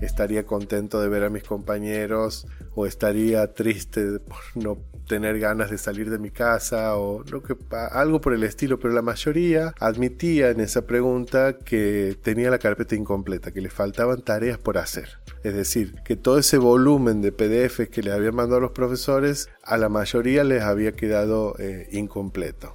estaría 0.00 0.44
contento 0.44 1.00
de 1.00 1.08
ver 1.08 1.24
a 1.24 1.30
mis 1.30 1.44
compañeros 1.44 2.46
o 2.74 2.86
estaría 2.86 3.52
triste 3.52 4.18
por 4.20 4.40
no 4.54 4.78
tener 5.06 5.38
ganas 5.38 5.70
de 5.70 5.78
salir 5.78 6.10
de 6.10 6.18
mi 6.18 6.30
casa 6.30 6.96
o 6.96 7.22
lo 7.24 7.42
que, 7.42 7.56
algo 7.90 8.20
por 8.20 8.32
el 8.32 8.44
estilo, 8.44 8.78
pero 8.78 8.94
la 8.94 9.02
mayoría 9.02 9.74
admitía 9.78 10.50
en 10.50 10.60
esa 10.60 10.86
pregunta 10.86 11.58
que 11.58 12.16
tenía 12.22 12.50
la 12.50 12.58
carpeta 12.58 12.94
incompleta, 12.94 13.52
que 13.52 13.60
le 13.60 13.68
faltaban 13.68 14.22
tareas 14.22 14.58
por 14.58 14.78
hacer. 14.78 15.18
Es 15.42 15.54
decir, 15.54 15.96
que 16.04 16.16
todo 16.16 16.38
ese 16.38 16.56
volumen 16.56 17.20
de 17.20 17.32
PDF 17.32 17.90
que 17.90 18.02
les 18.02 18.14
habían 18.14 18.34
mandado 18.34 18.60
los 18.60 18.72
profesores, 18.72 19.48
a 19.64 19.76
la 19.76 19.88
mayoría 19.88 20.44
les 20.44 20.62
había 20.62 20.92
quedado 20.92 21.56
eh, 21.58 21.88
incompleto. 21.92 22.74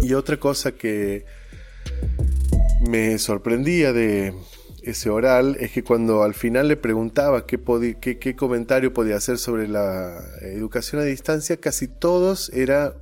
Y 0.00 0.14
otra 0.14 0.38
cosa 0.38 0.72
que 0.72 1.24
me 2.88 3.18
sorprendía 3.18 3.92
de, 3.92 4.34
ese 4.84 5.10
oral 5.10 5.56
es 5.60 5.72
que 5.72 5.82
cuando 5.82 6.22
al 6.22 6.34
final 6.34 6.68
le 6.68 6.76
preguntaba 6.76 7.46
qué, 7.46 7.58
qué, 8.00 8.36
comentario 8.36 8.92
podía 8.92 9.16
hacer 9.16 9.38
sobre 9.38 9.68
la 9.68 10.18
educación 10.42 11.00
a 11.00 11.04
distancia, 11.04 11.56
casi 11.56 11.88
todos 11.88 12.50
era, 12.50 12.94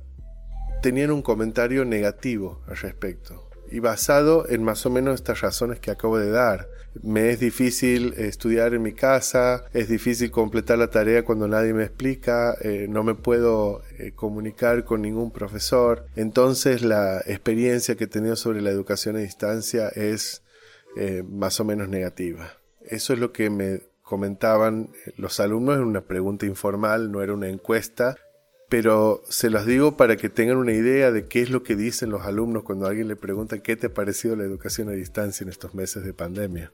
tenían 0.81 1.11
un 1.11 1.21
comentario 1.21 1.85
negativo 1.85 2.61
al 2.67 2.77
respecto. 2.77 3.49
y 3.71 3.79
basado 3.79 4.47
en 4.49 4.63
más 4.63 4.85
o 4.85 4.91
menos 4.91 5.15
estas 5.15 5.41
razones 5.41 5.79
que 5.79 5.89
acabo 5.89 6.19
de 6.19 6.29
dar. 6.29 6.69
Me 7.01 7.31
es 7.31 7.39
difícil 7.39 8.13
estudiar 8.17 8.75
en 8.75 8.83
mi 8.83 8.93
casa, 8.93 9.65
es 9.73 9.89
difícil 9.89 10.29
completar 10.29 10.77
la 10.77 10.91
tarea 10.91 11.25
cuando 11.25 11.47
nadie 11.47 11.73
me 11.73 11.83
explica, 11.83 12.55
eh, 12.61 12.85
no 12.87 13.03
me 13.03 13.15
puedo 13.15 13.81
eh, 13.97 14.11
comunicar 14.13 14.83
con 14.83 15.01
ningún 15.01 15.31
profesor. 15.31 16.05
Entonces 16.15 16.83
la 16.83 17.21
experiencia 17.25 17.95
que 17.95 18.03
he 18.03 18.07
tenido 18.07 18.35
sobre 18.35 18.61
la 18.61 18.69
educación 18.69 19.15
a 19.15 19.19
distancia 19.19 19.89
es 19.89 20.42
eh, 20.95 21.23
más 21.27 21.59
o 21.59 21.65
menos 21.65 21.89
negativa. 21.89 22.53
Eso 22.81 23.13
es 23.13 23.19
lo 23.19 23.31
que 23.31 23.49
me 23.49 23.81
comentaban 24.01 24.89
los 25.17 25.39
alumnos 25.39 25.77
en 25.77 25.83
una 25.83 26.01
pregunta 26.01 26.45
informal, 26.45 27.11
no 27.11 27.21
era 27.21 27.33
una 27.33 27.47
encuesta, 27.49 28.17
pero 28.69 29.21
se 29.29 29.49
los 29.49 29.65
digo 29.65 29.97
para 29.97 30.17
que 30.17 30.29
tengan 30.29 30.57
una 30.57 30.73
idea 30.73 31.11
de 31.11 31.27
qué 31.27 31.41
es 31.41 31.49
lo 31.49 31.63
que 31.63 31.75
dicen 31.75 32.09
los 32.09 32.23
alumnos 32.23 32.63
cuando 32.63 32.87
alguien 32.87 33.07
le 33.07 33.15
pregunta 33.15 33.59
qué 33.59 33.75
te 33.75 33.87
ha 33.87 33.93
parecido 33.93 34.35
la 34.35 34.43
educación 34.43 34.89
a 34.89 34.93
distancia 34.93 35.43
en 35.43 35.49
estos 35.49 35.73
meses 35.73 36.03
de 36.03 36.13
pandemia. 36.13 36.71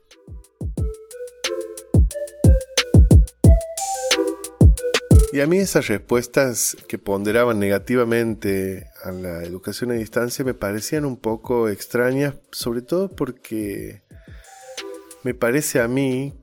Y 5.32 5.42
a 5.42 5.48
mí 5.48 5.60
esas 5.60 5.88
respuestas 5.88 6.76
que 6.88 6.98
ponderaban 6.98 7.60
negativamente 7.60 8.88
a 9.04 9.12
la 9.12 9.44
educación 9.44 9.92
a 9.92 9.94
distancia 9.94 10.44
me 10.44 10.56
parecían 10.56 11.06
un 11.06 11.18
poco 11.18 11.70
extrañas, 11.70 12.34
sobre 12.52 12.82
todo 12.82 13.10
porque 13.10 14.02
me 15.24 15.34
parece 15.34 15.80
a 15.80 15.88
mí 15.88 16.34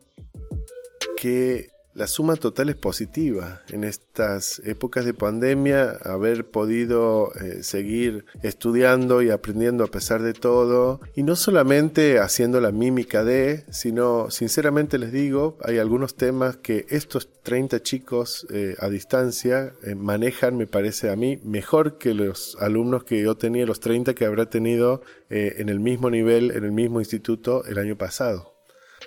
que 1.17 1.71
la 1.97 2.07
suma 2.07 2.37
total 2.37 2.69
es 2.69 2.77
positiva. 2.77 3.63
En 3.71 3.83
estas 3.83 4.61
épocas 4.65 5.07
de 5.07 5.15
pandemia, 5.15 5.93
haber 6.03 6.51
podido 6.51 7.33
eh, 7.37 7.63
seguir 7.63 8.27
estudiando 8.43 9.23
y 9.23 9.31
aprendiendo 9.31 9.83
a 9.83 9.87
pesar 9.87 10.23
de 10.23 10.35
todo, 10.35 11.01
y 11.15 11.23
no 11.23 11.37
solamente 11.37 12.19
haciendo 12.19 12.61
la 12.61 12.71
mímica 12.71 13.25
de, 13.25 13.65
sino, 13.71 14.31
sinceramente 14.31 14.99
les 14.99 15.11
digo, 15.11 15.57
hay 15.65 15.79
algunos 15.79 16.17
temas 16.17 16.59
que 16.59 16.85
estos 16.91 17.31
30 17.43 17.83
chicos 17.83 18.47
eh, 18.51 18.77
a 18.79 18.91
distancia 18.91 19.73
eh, 19.83 19.95
manejan, 19.95 20.59
me 20.59 20.67
parece 20.67 21.09
a 21.09 21.17
mí, 21.17 21.41
mejor 21.45 21.97
que 21.97 22.13
los 22.13 22.59
alumnos 22.61 23.05
que 23.05 23.23
yo 23.23 23.39
tenía, 23.39 23.65
los 23.65 23.81
30 23.81 24.15
que 24.15 24.27
habrá 24.27 24.51
tenido 24.51 25.01
en 25.29 25.69
el 25.71 25.81
mismo 25.81 26.09
nivel, 26.09 26.51
en 26.53 26.63
el 26.63 26.73
mismo 26.73 27.01
instituto 27.01 27.65
el 27.65 27.79
año 27.79 27.97
pasado. 27.97 28.56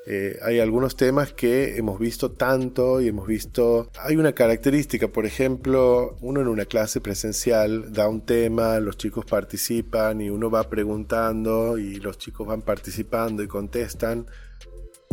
Eh, 0.06 0.39
hay 0.41 0.60
algunos 0.60 0.96
temas 0.96 1.34
que 1.34 1.77
hemos 1.77 2.00
visto 2.00 2.32
tanto 2.32 3.01
y 3.01 3.08
hemos 3.08 3.27
visto... 3.27 3.89
Hay 4.00 4.15
una 4.15 4.34
característica, 4.34 5.08
por 5.08 5.25
ejemplo, 5.25 6.18
uno 6.22 6.41
en 6.41 6.48
una 6.48 6.65
clase 6.65 7.01
presencial 7.01 7.91
da 7.94 8.08
un 8.08 8.22
tema, 8.22 8.79
los 8.79 8.98
chicos 8.98 9.25
participan 9.25 10.22
y 10.22 10.29
uno 10.29 10.50
va 10.50 10.70
preguntando 10.70 11.77
y 11.77 11.96
los 12.00 12.18
chicos 12.18 12.48
van 12.48 12.62
participando 12.62 13.44
y 13.44 13.48
contestan, 13.48 14.25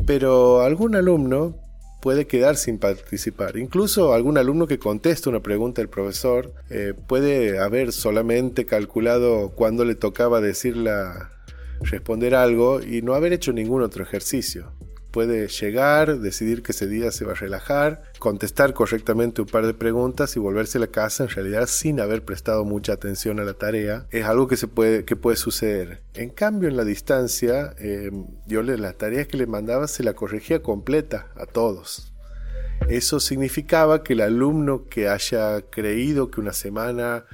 pero 0.07 0.63
algún 0.63 0.95
alumno 0.95 1.57
puede 2.01 2.27
quedar 2.27 2.57
sin 2.57 2.79
participar. 2.79 3.57
Incluso 3.57 4.15
algún 4.15 4.39
alumno 4.39 4.67
que 4.67 4.79
contesta 4.79 5.29
una 5.29 5.41
pregunta 5.41 5.83
del 5.83 5.89
profesor 5.89 6.53
eh, 6.71 6.95
puede 6.95 7.59
haber 7.59 7.93
solamente 7.93 8.65
calculado 8.65 9.51
cuándo 9.51 9.85
le 9.85 9.97
tocaba 9.97 10.41
decirla 10.41 11.33
responder 11.81 12.35
algo 12.35 12.81
y 12.83 13.03
no 13.03 13.15
haber 13.15 13.33
hecho 13.33 13.53
ningún 13.53 13.83
otro 13.83 14.03
ejercicio. 14.03 14.73
Puede 15.11 15.49
llegar, 15.49 16.19
decidir 16.21 16.63
que 16.63 16.73
ese 16.73 16.87
día 16.87 17.11
se 17.11 17.25
va 17.25 17.33
a 17.33 17.37
relajar, 17.37 18.03
contestar 18.19 18.75
correctamente 18.75 19.41
un 19.41 19.49
par 19.49 19.67
de 19.67 19.73
preguntas 19.73 20.37
y 20.37 20.41
volverse 20.41 20.77
a 20.77 20.83
la 20.83 20.89
casa 20.89 21.25
en 21.25 21.31
realidad 21.31 21.67
sin 21.69 22.01
haber 22.01 22.23
prestado 22.23 22.67
mucha 22.67 22.93
atención 22.93 23.41
a 23.41 23.45
la 23.45 23.55
tarea. 23.55 24.07
Es 24.11 24.27
algo 24.27 24.47
que, 24.47 24.59
se 24.59 24.69
puede, 24.69 25.07
que 25.07 25.17
puede 25.17 25.39
suceder. 25.39 26.03
En 26.13 26.29
cambio, 26.29 26.69
en 26.69 26.77
la 26.77 26.85
distancia, 26.85 27.75
eh, 27.79 28.11
yo 28.47 28.63
las 28.63 28.99
tareas 28.99 29.27
que 29.27 29.39
le 29.39 29.47
mandaba 29.47 29.89
se 29.89 30.03
la 30.03 30.13
corregía 30.13 30.63
completa 30.63 31.29
a 31.37 31.47
todos. 31.47 32.13
Eso 32.89 33.19
significaba 33.19 34.03
que 34.03 34.13
el 34.13 34.21
alumno 34.21 34.85
que 34.85 35.09
haya 35.09 35.63
creído 35.63 36.31
que 36.31 36.41
una 36.41 36.53
semana 36.53 37.25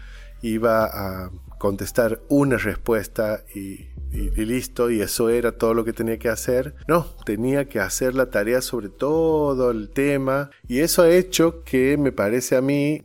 iba 0.41 0.85
a 0.85 1.31
contestar 1.59 2.21
una 2.29 2.57
respuesta 2.57 3.45
y 3.55 3.87
y, 4.13 4.45
listo, 4.45 4.91
y 4.91 5.01
eso 5.01 5.31
era 5.31 5.53
todo 5.53 5.75
lo 5.75 5.85
que 5.85 5.93
tenía 5.93 6.19
que 6.19 6.29
hacer. 6.29 6.75
No, 6.87 7.07
tenía 7.25 7.69
que 7.69 7.81
hacer 7.81 8.15
la 8.15 8.31
tarea 8.31 8.61
sobre 8.61 8.89
todo 8.91 9.71
el 9.71 9.89
tema, 9.91 10.51
y 10.69 10.81
eso 10.81 11.03
ha 11.03 11.11
hecho 11.11 11.65
que 11.65 11.97
me 11.97 12.13
parece 12.13 12.57
a 12.57 12.61
mí, 12.61 13.03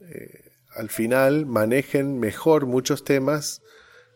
eh, 0.00 0.50
al 0.74 0.88
final, 0.88 1.46
manejen 1.46 2.18
mejor 2.18 2.66
muchos 2.66 3.04
temas 3.04 3.62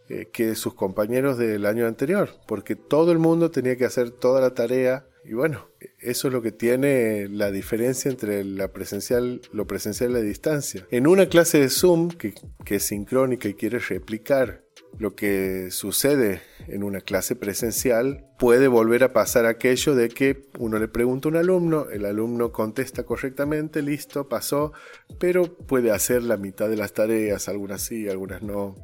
eh, 0.08 0.28
que 0.32 0.54
sus 0.54 0.72
compañeros 0.74 1.36
del 1.36 1.66
año 1.66 1.86
anterior, 1.86 2.30
porque 2.46 2.74
todo 2.74 3.12
el 3.12 3.18
mundo 3.18 3.50
tenía 3.50 3.76
que 3.76 3.84
hacer 3.84 4.10
toda 4.10 4.40
la 4.40 4.54
tarea. 4.54 5.04
Y 5.24 5.34
bueno, 5.34 5.68
eso 5.98 6.28
es 6.28 6.34
lo 6.34 6.40
que 6.40 6.52
tiene 6.52 7.28
la 7.28 7.50
diferencia 7.50 8.10
entre 8.10 8.42
la 8.44 8.68
presencial, 8.68 9.42
lo 9.52 9.66
presencial 9.66 10.12
y 10.12 10.14
la 10.14 10.20
distancia. 10.20 10.86
En 10.90 11.06
una 11.06 11.26
clase 11.26 11.60
de 11.60 11.68
Zoom 11.68 12.08
que, 12.08 12.32
que 12.64 12.76
es 12.76 12.84
sincrónica 12.84 13.48
y 13.50 13.54
quiere 13.54 13.78
replicar 13.78 14.64
lo 14.98 15.14
que 15.14 15.70
sucede 15.70 16.42
en 16.66 16.82
una 16.82 17.00
clase 17.00 17.36
presencial, 17.36 18.26
puede 18.38 18.68
volver 18.68 19.04
a 19.04 19.12
pasar 19.12 19.46
aquello 19.46 19.94
de 19.94 20.08
que 20.08 20.48
uno 20.58 20.78
le 20.78 20.88
pregunta 20.88 21.28
a 21.28 21.30
un 21.30 21.36
alumno, 21.36 21.88
el 21.90 22.04
alumno 22.04 22.52
contesta 22.52 23.04
correctamente, 23.04 23.82
listo, 23.82 24.28
pasó, 24.28 24.72
pero 25.18 25.56
puede 25.56 25.92
hacer 25.92 26.22
la 26.22 26.36
mitad 26.36 26.68
de 26.68 26.76
las 26.76 26.92
tareas, 26.92 27.48
algunas 27.48 27.82
sí, 27.82 28.08
algunas 28.08 28.42
no. 28.42 28.74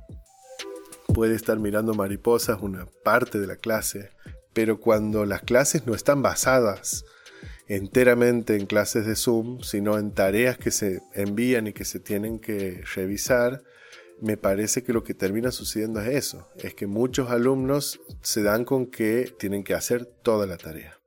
Puede 1.12 1.34
estar 1.34 1.58
mirando 1.58 1.94
mariposas 1.94 2.60
una 2.62 2.86
parte 3.02 3.38
de 3.38 3.46
la 3.46 3.56
clase, 3.56 4.10
pero 4.52 4.80
cuando 4.80 5.26
las 5.26 5.42
clases 5.42 5.86
no 5.86 5.94
están 5.94 6.22
basadas 6.22 7.04
enteramente 7.66 8.56
en 8.56 8.66
clases 8.66 9.06
de 9.06 9.16
Zoom, 9.16 9.62
sino 9.62 9.98
en 9.98 10.12
tareas 10.12 10.58
que 10.58 10.70
se 10.70 11.00
envían 11.12 11.66
y 11.66 11.72
que 11.72 11.84
se 11.84 11.98
tienen 11.98 12.38
que 12.38 12.82
revisar, 12.94 13.62
me 14.20 14.36
parece 14.36 14.82
que 14.82 14.92
lo 14.92 15.04
que 15.04 15.14
termina 15.14 15.50
sucediendo 15.50 16.00
es 16.00 16.08
eso, 16.08 16.48
es 16.56 16.74
que 16.74 16.86
muchos 16.86 17.30
alumnos 17.30 18.00
se 18.22 18.42
dan 18.42 18.64
con 18.64 18.86
que 18.86 19.32
tienen 19.38 19.64
que 19.64 19.74
hacer 19.74 20.06
toda 20.06 20.46
la 20.46 20.56
tarea. 20.56 20.98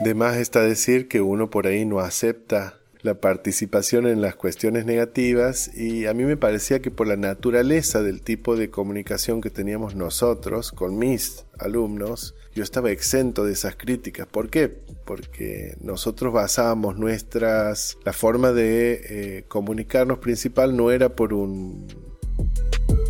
De 0.00 0.14
más 0.14 0.36
está 0.36 0.60
decir 0.60 1.08
que 1.08 1.20
uno 1.20 1.50
por 1.50 1.66
ahí 1.66 1.84
no 1.84 2.00
acepta 2.00 2.80
la 3.04 3.20
participación 3.20 4.06
en 4.06 4.22
las 4.22 4.34
cuestiones 4.34 4.86
negativas 4.86 5.70
y 5.76 6.06
a 6.06 6.14
mí 6.14 6.24
me 6.24 6.38
parecía 6.38 6.80
que 6.80 6.90
por 6.90 7.06
la 7.06 7.16
naturaleza 7.16 8.02
del 8.02 8.22
tipo 8.22 8.56
de 8.56 8.70
comunicación 8.70 9.42
que 9.42 9.50
teníamos 9.50 9.94
nosotros 9.94 10.72
con 10.72 10.96
mis 10.96 11.44
alumnos, 11.58 12.34
yo 12.54 12.62
estaba 12.62 12.90
exento 12.90 13.44
de 13.44 13.52
esas 13.52 13.76
críticas. 13.76 14.26
¿Por 14.26 14.48
qué? 14.48 14.68
Porque 15.04 15.76
nosotros 15.82 16.32
basábamos 16.32 16.96
nuestras... 16.96 17.98
La 18.06 18.14
forma 18.14 18.52
de 18.52 19.02
eh, 19.04 19.44
comunicarnos 19.48 20.18
principal 20.20 20.74
no 20.74 20.90
era 20.90 21.10
por 21.10 21.34
un... 21.34 21.86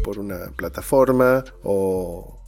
por 0.03 0.19
una 0.19 0.51
plataforma 0.57 1.45
o, 1.63 2.41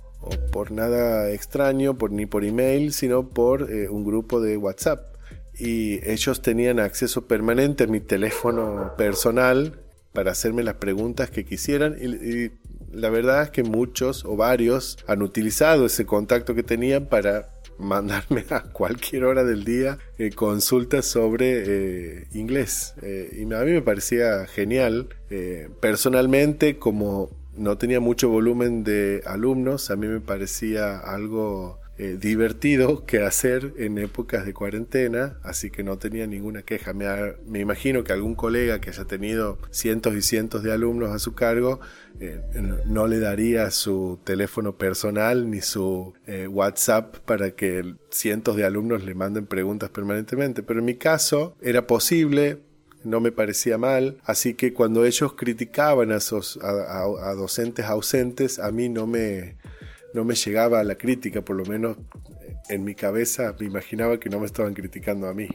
por 0.50 0.72
nada 0.72 1.30
extraño, 1.30 1.96
por, 1.96 2.11
ni 2.11 2.26
por 2.26 2.44
email, 2.44 2.92
sino 2.92 3.28
por 3.28 3.70
eh, 3.70 3.88
un 3.88 4.04
grupo 4.04 4.40
de 4.40 4.56
WhatsApp 4.56 5.15
y 5.59 6.01
ellos 6.09 6.42
tenían 6.42 6.81
acceso 6.81 7.27
permanente 7.27 7.85
a 7.85 7.87
mi 7.87 8.01
teléfono 8.01 8.92
personal 8.97 9.81
para 10.12 10.33
hacerme 10.33 10.62
las 10.62 10.75
preguntas 10.75 11.31
que 11.31 11.45
quisieran 11.45 11.97
y, 12.01 12.51
la 12.92 13.11
verdad 13.11 13.42
es 13.42 13.51
que 13.51 13.62
muchos 13.62 14.25
o 14.25 14.37
varios 14.37 14.97
han 15.07 15.21
utilizado 15.21 15.85
ese 15.85 16.07
contacto 16.07 16.55
que 16.55 16.62
tenían 16.62 17.07
para 17.07 17.51
mandarme 17.79 18.45
a 18.51 18.62
cualquier 18.62 19.25
hora 19.25 19.45
del 19.45 19.64
día 19.64 19.99
eh, 20.19 20.31
consultas 20.31 21.05
sobre 21.05 21.64
eh, 22.21 22.27
inglés. 22.33 22.95
Eh, 23.03 23.37
y 23.37 23.53
a 23.53 23.61
mí 23.61 23.73
me 23.73 23.83
parecía 23.83 24.47
genial. 24.47 25.09
personalmente, 25.81 26.79
como 26.79 27.29
no 27.55 27.77
tenía 27.77 28.01
mucho 28.01 28.29
volumen 28.29 28.85
de 28.85 29.23
alumnos, 29.27 29.90
a 29.90 29.97
mí 29.97 30.07
me 30.07 30.21
parecía 30.21 30.99
algo 30.99 31.81
eh, 31.98 32.18
divertido 32.20 33.06
que 33.06 33.20
hacer 33.20 33.72
en 33.78 33.96
épocas 33.96 34.44
de 34.44 34.52
cuarentena, 34.52 35.38
así 35.42 35.70
que 35.70 35.82
no 35.82 35.96
tenía 35.96 36.26
ninguna 36.26 36.62
queja. 36.62 36.92
Me, 36.92 37.06
me, 37.46 37.61
imagino 37.61 38.04
que 38.04 38.12
algún 38.12 38.35
colega 38.35 38.82
que 38.82 38.90
haya 38.90 39.06
tenido 39.06 39.59
cientos 39.70 40.14
y 40.14 40.20
cientos 40.20 40.62
de 40.62 40.74
alumnos 40.74 41.11
a 41.11 41.18
su 41.18 41.35
cargo 41.35 41.80
eh, 42.20 42.42
no 42.85 43.06
le 43.06 43.18
daría 43.18 43.70
su 43.70 44.18
teléfono 44.24 44.76
personal 44.76 45.50
ni 45.50 45.62
su 45.62 46.12
eh, 46.26 46.46
WhatsApp 46.46 47.16
para 47.20 47.52
que 47.52 47.94
cientos 48.11 48.56
de 48.56 48.66
alumnos 48.66 49.02
le 49.02 49.14
manden 49.14 49.46
preguntas 49.46 49.88
permanentemente, 49.88 50.62
pero 50.62 50.80
en 50.80 50.85
mi 50.85 50.96
caso 50.96 51.56
era 51.62 51.87
posible, 51.87 52.59
no 53.04 53.20
me 53.20 53.32
parecía 53.32 53.78
mal, 53.78 54.18
así 54.24 54.52
que 54.52 54.74
cuando 54.74 55.06
ellos 55.06 55.32
criticaban 55.32 56.12
a, 56.12 56.16
esos, 56.16 56.59
a 56.62 57.32
docentes 57.35 57.87
ausentes, 57.87 58.59
a 58.59 58.70
mí 58.70 58.90
no 58.90 59.06
me, 59.06 59.56
no 60.16 60.24
me 60.24 60.35
llegaba 60.35 60.83
la 60.83 60.96
crítica, 60.96 61.42
por 61.42 61.57
lo 61.57 61.66
menos 61.66 61.98
en 62.70 62.85
mi 62.85 62.94
cabeza 62.94 63.55
me 63.61 63.66
imaginaba 63.66 64.18
que 64.18 64.31
no 64.31 64.40
me 64.40 64.46
estaban 64.46 64.72
criticando 64.72 65.29
a 65.29 65.35
mí. 65.35 65.46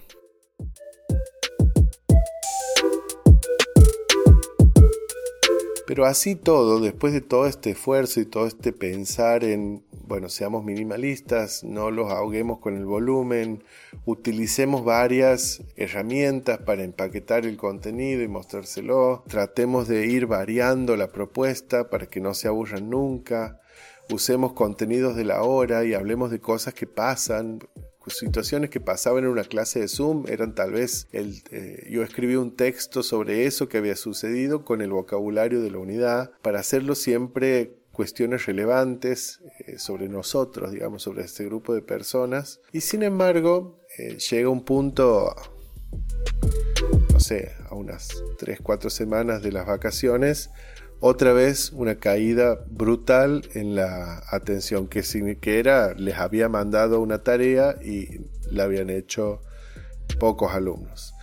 Pero 5.87 6.05
así 6.05 6.35
todo, 6.35 6.79
después 6.79 7.11
de 7.11 7.21
todo 7.21 7.47
este 7.47 7.71
esfuerzo 7.71 8.21
y 8.21 8.25
todo 8.25 8.45
este 8.45 8.71
pensar 8.71 9.43
en, 9.43 9.83
bueno, 10.07 10.29
seamos 10.29 10.63
minimalistas, 10.63 11.63
no 11.63 11.89
los 11.89 12.11
ahoguemos 12.11 12.59
con 12.59 12.77
el 12.77 12.85
volumen, 12.85 13.63
utilicemos 14.05 14.85
varias 14.85 15.63
herramientas 15.75 16.59
para 16.59 16.83
empaquetar 16.83 17.47
el 17.47 17.57
contenido 17.57 18.21
y 18.21 18.27
mostrárselo, 18.27 19.23
tratemos 19.27 19.87
de 19.87 20.05
ir 20.05 20.27
variando 20.27 20.95
la 20.97 21.11
propuesta 21.11 21.89
para 21.89 22.05
que 22.05 22.21
no 22.21 22.35
se 22.35 22.47
aburran 22.47 22.91
nunca, 22.91 23.60
usemos 24.11 24.53
contenidos 24.53 25.15
de 25.15 25.25
la 25.25 25.43
hora 25.43 25.85
y 25.85 25.93
hablemos 25.93 26.31
de 26.31 26.39
cosas 26.39 26.73
que 26.73 26.87
pasan, 26.87 27.59
situaciones 28.07 28.69
que 28.69 28.79
pasaban 28.79 29.23
en 29.23 29.29
una 29.29 29.43
clase 29.43 29.79
de 29.79 29.87
Zoom 29.87 30.25
eran 30.27 30.55
tal 30.55 30.71
vez 30.71 31.07
el, 31.11 31.43
eh, 31.51 31.87
yo 31.89 32.03
escribí 32.03 32.35
un 32.35 32.55
texto 32.55 33.03
sobre 33.03 33.45
eso 33.45 33.69
que 33.69 33.77
había 33.77 33.95
sucedido 33.95 34.65
con 34.65 34.81
el 34.81 34.91
vocabulario 34.91 35.61
de 35.61 35.71
la 35.71 35.77
unidad 35.77 36.31
para 36.41 36.59
hacerlo 36.59 36.95
siempre 36.95 37.75
cuestiones 37.91 38.45
relevantes 38.45 39.41
eh, 39.59 39.77
sobre 39.77 40.07
nosotros, 40.09 40.71
digamos, 40.71 41.03
sobre 41.03 41.23
este 41.23 41.45
grupo 41.45 41.73
de 41.73 41.81
personas. 41.81 42.61
Y 42.71 42.81
sin 42.81 43.03
embargo, 43.03 43.79
eh, 43.97 44.17
llega 44.17 44.49
un 44.49 44.63
punto, 44.63 45.35
no 47.11 47.19
sé, 47.19 47.51
a 47.69 47.75
unas 47.75 48.23
3, 48.39 48.59
4 48.63 48.89
semanas 48.89 49.43
de 49.43 49.51
las 49.51 49.67
vacaciones, 49.67 50.49
otra 51.01 51.33
vez 51.33 51.71
una 51.73 51.95
caída 51.95 52.63
brutal 52.69 53.49
en 53.55 53.75
la 53.75 54.23
atención, 54.29 54.87
que, 54.87 55.01
que 55.41 55.59
era, 55.59 55.95
les 55.95 56.15
había 56.15 56.47
mandado 56.47 57.01
una 57.01 57.23
tarea 57.23 57.75
y 57.83 58.21
la 58.49 58.63
habían 58.63 58.89
hecho 58.91 59.41
pocos 60.19 60.53
alumnos. 60.53 61.15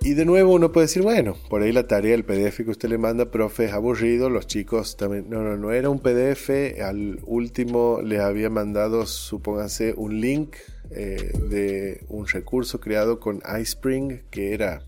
Y 0.00 0.14
de 0.14 0.24
nuevo 0.24 0.54
uno 0.54 0.70
puede 0.70 0.86
decir, 0.86 1.02
bueno, 1.02 1.36
por 1.50 1.62
ahí 1.62 1.72
la 1.72 1.88
tarea, 1.88 2.14
el 2.14 2.24
PDF 2.24 2.58
que 2.58 2.70
usted 2.70 2.88
le 2.88 2.98
manda, 2.98 3.32
profe, 3.32 3.64
es 3.64 3.72
aburrido, 3.72 4.30
los 4.30 4.46
chicos 4.46 4.96
también... 4.96 5.28
No, 5.28 5.42
no, 5.42 5.56
no 5.56 5.72
era 5.72 5.90
un 5.90 5.98
PDF, 5.98 6.80
al 6.80 7.18
último 7.26 8.00
les 8.02 8.20
había 8.20 8.48
mandado, 8.48 9.06
supónganse, 9.06 9.92
un 9.96 10.20
link 10.20 10.54
eh, 10.90 11.32
de 11.50 12.04
un 12.08 12.28
recurso 12.28 12.78
creado 12.78 13.18
con 13.18 13.42
iSpring, 13.60 14.22
que 14.30 14.54
era 14.54 14.82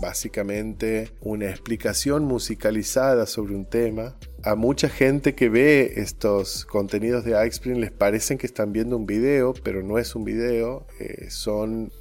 básicamente 0.00 1.10
una 1.20 1.50
explicación 1.50 2.24
musicalizada 2.24 3.26
sobre 3.26 3.54
un 3.54 3.66
tema. 3.66 4.16
A 4.42 4.54
mucha 4.54 4.88
gente 4.88 5.34
que 5.34 5.48
ve 5.48 5.94
estos 5.96 6.64
contenidos 6.64 7.24
de 7.24 7.46
iSpring 7.46 7.80
les 7.80 7.90
parecen 7.92 8.38
que 8.38 8.46
están 8.46 8.72
viendo 8.72 8.96
un 8.96 9.06
video, 9.06 9.54
pero 9.62 9.82
no 9.82 9.98
es 9.98 10.14
un 10.14 10.24
video, 10.24 10.86
eh, 10.98 11.28
son 11.30 11.92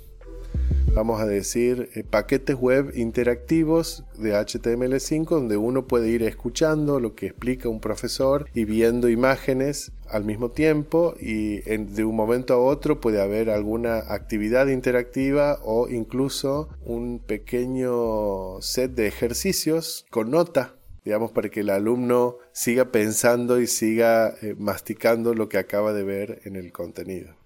vamos 0.94 1.22
a 1.22 1.26
decir, 1.26 1.90
eh, 1.96 2.04
paquetes 2.04 2.56
web 2.56 2.92
interactivos 2.96 4.04
de 4.18 4.34
HTML5 4.34 5.28
donde 5.30 5.58
uno 5.58 5.88
puede 5.88 6.10
ir 6.10 6.24
escuchando 6.24 7.00
lo 7.00 7.16
que 7.16 7.28
explica 7.28 7.70
un 7.70 7.80
profesor 7.80 8.48
y 8.54 8.66
viendo 8.66 9.10
imágenes 9.10 9.92
al 10.10 10.26
mismo 10.26 10.50
tiempo 10.50 11.14
y 11.20 11.60
de 11.60 12.04
un 12.04 12.16
momento 12.16 12.54
a 12.54 12.58
otro 12.58 13.00
puede 13.00 13.22
haber 13.22 13.50
alguna 13.50 13.98
actividad 13.98 14.68
interactiva 14.68 15.60
o 15.64 15.88
incluso 15.88 16.70
un 16.84 17.20
pequeño 17.20 18.62
set 18.62 18.92
de 18.92 19.08
ejercicios 19.08 20.06
con 20.10 20.32
nota 20.32 20.76
digamos, 21.06 21.32
para 21.32 21.50
que 21.50 21.62
el 21.62 21.72
alumno 21.72 22.38
siga 22.52 22.92
pensando 22.92 23.60
y 23.60 23.68
siga 23.68 24.36
eh, 24.42 24.56
masticando 24.58 25.34
lo 25.34 25.50
que 25.50 25.58
acaba 25.58 25.94
de 25.94 26.04
ver 26.04 26.42
en 26.44 26.56
el 26.56 26.72
contenido. 26.72 27.39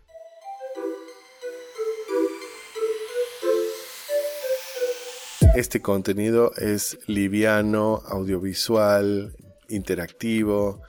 Este 5.53 5.83
contenido 5.83 6.51
es 6.55 6.97
liviano, 7.05 8.01
audiovisual, 8.07 9.35
interactivo, 9.69 10.81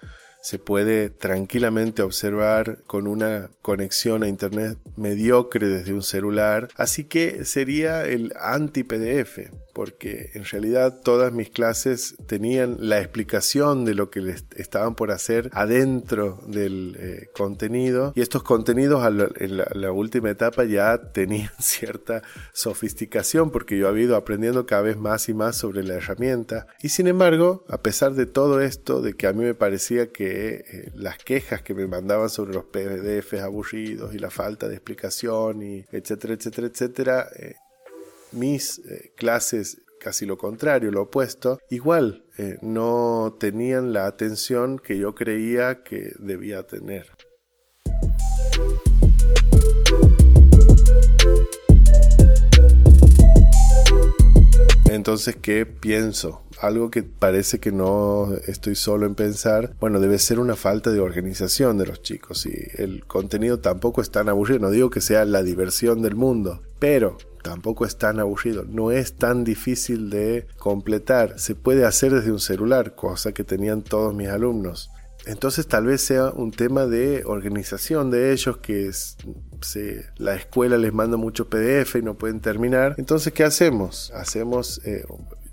se 0.44 0.58
puede 0.58 1.08
tranquilamente 1.08 2.02
observar 2.02 2.82
con 2.86 3.06
una 3.06 3.48
conexión 3.62 4.22
a 4.22 4.28
internet 4.28 4.76
mediocre 4.94 5.66
desde 5.66 5.94
un 5.94 6.02
celular, 6.02 6.68
así 6.76 7.04
que 7.04 7.46
sería 7.46 8.04
el 8.04 8.34
anti-PDF 8.38 9.38
porque 9.74 10.30
en 10.34 10.44
realidad 10.44 11.00
todas 11.02 11.32
mis 11.32 11.50
clases 11.50 12.14
tenían 12.26 12.76
la 12.78 13.00
explicación 13.00 13.84
de 13.84 13.94
lo 13.94 14.08
que 14.08 14.20
les 14.20 14.44
estaban 14.56 14.94
por 14.94 15.10
hacer 15.10 15.50
adentro 15.52 16.40
del 16.46 16.96
eh, 16.98 17.28
contenido. 17.34 18.12
Y 18.14 18.22
estos 18.22 18.44
contenidos 18.44 19.04
en 19.36 19.56
la, 19.56 19.92
última 19.92 20.30
etapa 20.30 20.64
ya 20.64 21.12
tenían 21.12 21.50
cierta 21.58 22.22
sofisticación 22.52 23.50
porque 23.50 23.76
yo 23.76 23.88
había 23.88 24.04
ido 24.04 24.16
aprendiendo 24.16 24.64
cada 24.64 24.82
vez 24.82 24.96
más 24.96 25.28
y 25.28 25.34
más 25.34 25.56
sobre 25.56 25.82
la 25.82 25.94
herramienta. 25.94 26.68
Y 26.80 26.90
sin 26.90 27.08
embargo 27.08 27.64
a 27.68 27.82
pesar 27.82 28.14
de 28.14 28.26
todo 28.26 28.60
esto 28.60 29.02
de 29.02 29.14
que 29.14 29.26
a 29.26 29.32
mí 29.32 29.44
me 29.44 29.54
parecía 29.54 30.12
que 30.12 30.33
eh, 30.34 30.90
las 30.94 31.18
quejas 31.18 31.62
que 31.62 31.74
me 31.74 31.86
mandaban 31.86 32.28
sobre 32.28 32.54
los 32.54 32.64
PDFs 32.64 33.40
aburridos 33.40 34.14
y 34.14 34.18
la 34.18 34.30
falta 34.30 34.68
de 34.68 34.74
explicación 34.74 35.62
y 35.62 35.84
etcétera 35.92 36.34
etcétera 36.34 36.66
etcétera 36.66 37.28
eh, 37.36 37.54
mis 38.32 38.78
eh, 38.80 39.12
clases 39.16 39.80
casi 40.00 40.26
lo 40.26 40.36
contrario, 40.36 40.90
lo 40.90 41.02
opuesto, 41.02 41.58
igual 41.70 42.26
no 42.60 43.38
tenían 43.40 43.94
la 43.94 44.06
atención 44.06 44.78
que 44.78 44.98
yo 44.98 45.14
creía 45.14 45.82
que 45.82 46.12
debía 46.18 46.66
tener. 46.66 47.10
Entonces, 54.94 55.36
¿qué 55.36 55.66
pienso? 55.66 56.42
Algo 56.60 56.90
que 56.90 57.02
parece 57.02 57.58
que 57.58 57.72
no 57.72 58.32
estoy 58.46 58.76
solo 58.76 59.06
en 59.06 59.16
pensar, 59.16 59.74
bueno, 59.80 59.98
debe 59.98 60.18
ser 60.18 60.38
una 60.38 60.54
falta 60.54 60.90
de 60.90 61.00
organización 61.00 61.78
de 61.78 61.86
los 61.86 62.00
chicos 62.02 62.46
y 62.46 62.52
el 62.80 63.04
contenido 63.04 63.58
tampoco 63.58 64.00
es 64.00 64.10
tan 64.10 64.28
aburrido, 64.28 64.60
no 64.60 64.70
digo 64.70 64.90
que 64.90 65.00
sea 65.00 65.24
la 65.24 65.42
diversión 65.42 66.00
del 66.00 66.14
mundo, 66.14 66.62
pero 66.78 67.18
tampoco 67.42 67.84
es 67.84 67.98
tan 67.98 68.20
aburrido, 68.20 68.64
no 68.64 68.92
es 68.92 69.14
tan 69.14 69.42
difícil 69.42 70.10
de 70.10 70.46
completar, 70.58 71.38
se 71.40 71.56
puede 71.56 71.84
hacer 71.84 72.12
desde 72.14 72.30
un 72.30 72.40
celular, 72.40 72.94
cosa 72.94 73.32
que 73.32 73.42
tenían 73.42 73.82
todos 73.82 74.14
mis 74.14 74.28
alumnos. 74.28 74.90
Entonces 75.26 75.66
tal 75.66 75.86
vez 75.86 76.02
sea 76.02 76.30
un 76.30 76.50
tema 76.50 76.86
de 76.86 77.24
organización 77.24 78.10
de 78.10 78.32
ellos 78.32 78.58
que 78.58 78.90
la 80.16 80.34
escuela 80.34 80.78
les 80.78 80.92
manda 80.92 81.16
mucho 81.16 81.48
PDF 81.48 81.96
y 81.96 82.02
no 82.02 82.14
pueden 82.14 82.40
terminar. 82.40 82.94
Entonces, 82.98 83.32
¿qué 83.32 83.44
hacemos? 83.44 84.12
Hacemos 84.14 84.80
eh, 84.84 85.04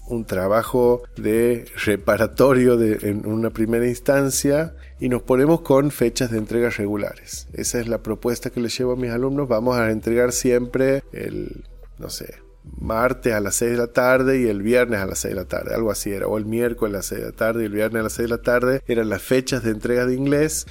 un 0.07 0.25
trabajo 0.25 1.03
de 1.15 1.65
reparatorio 1.85 2.81
en 2.81 3.25
una 3.25 3.49
primera 3.49 3.87
instancia 3.87 4.75
y 4.99 5.09
nos 5.09 5.23
ponemos 5.23 5.61
con 5.61 5.91
fechas 5.91 6.31
de 6.31 6.37
entrega 6.37 6.69
regulares. 6.69 7.47
Esa 7.53 7.79
es 7.79 7.87
la 7.87 8.03
propuesta 8.03 8.49
que 8.49 8.59
les 8.59 8.77
llevo 8.77 8.93
a 8.93 8.95
mis 8.95 9.11
alumnos. 9.11 9.47
Vamos 9.47 9.77
a 9.77 9.89
entregar 9.89 10.31
siempre 10.31 11.03
el 11.11 11.63
no 12.01 12.09
sé, 12.09 12.35
martes 12.79 13.33
a 13.33 13.39
las 13.39 13.55
6 13.55 13.71
de 13.71 13.77
la 13.77 13.87
tarde 13.87 14.41
y 14.41 14.47
el 14.47 14.61
viernes 14.61 14.99
a 14.99 15.05
las 15.05 15.19
6 15.19 15.35
de 15.35 15.39
la 15.39 15.47
tarde, 15.47 15.73
algo 15.73 15.91
así 15.91 16.11
era, 16.11 16.27
o 16.27 16.37
el 16.37 16.45
miércoles 16.45 16.93
a 16.93 16.97
las 16.97 17.05
6 17.05 17.21
de 17.21 17.27
la 17.27 17.35
tarde 17.35 17.61
y 17.61 17.65
el 17.67 17.71
viernes 17.71 17.99
a 17.99 18.03
las 18.03 18.13
6 18.13 18.29
de 18.29 18.35
la 18.35 18.41
tarde, 18.41 18.81
eran 18.87 19.09
las 19.09 19.21
fechas 19.21 19.63
de 19.63 19.71
entrega 19.71 20.05
de 20.05 20.15
inglés 20.15 20.65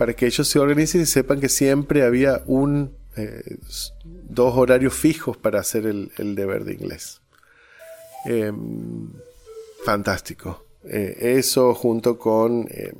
para 0.00 0.14
que 0.14 0.24
ellos 0.24 0.48
se 0.48 0.58
organicen 0.58 1.02
y 1.02 1.04
sepan 1.04 1.40
que 1.40 1.50
siempre 1.50 2.04
había 2.04 2.42
un, 2.46 2.96
eh, 3.18 3.58
dos 4.02 4.56
horarios 4.56 4.94
fijos 4.94 5.36
para 5.36 5.60
hacer 5.60 5.84
el, 5.84 6.34
deber 6.34 6.64
de 6.64 6.72
inglés. 6.72 7.20
Em, 8.24 9.10
fantástico. 9.84 10.64
Eh, 10.84 11.36
eso 11.36 11.74
junto 11.74 12.18
con 12.18 12.66
em, 12.70 12.94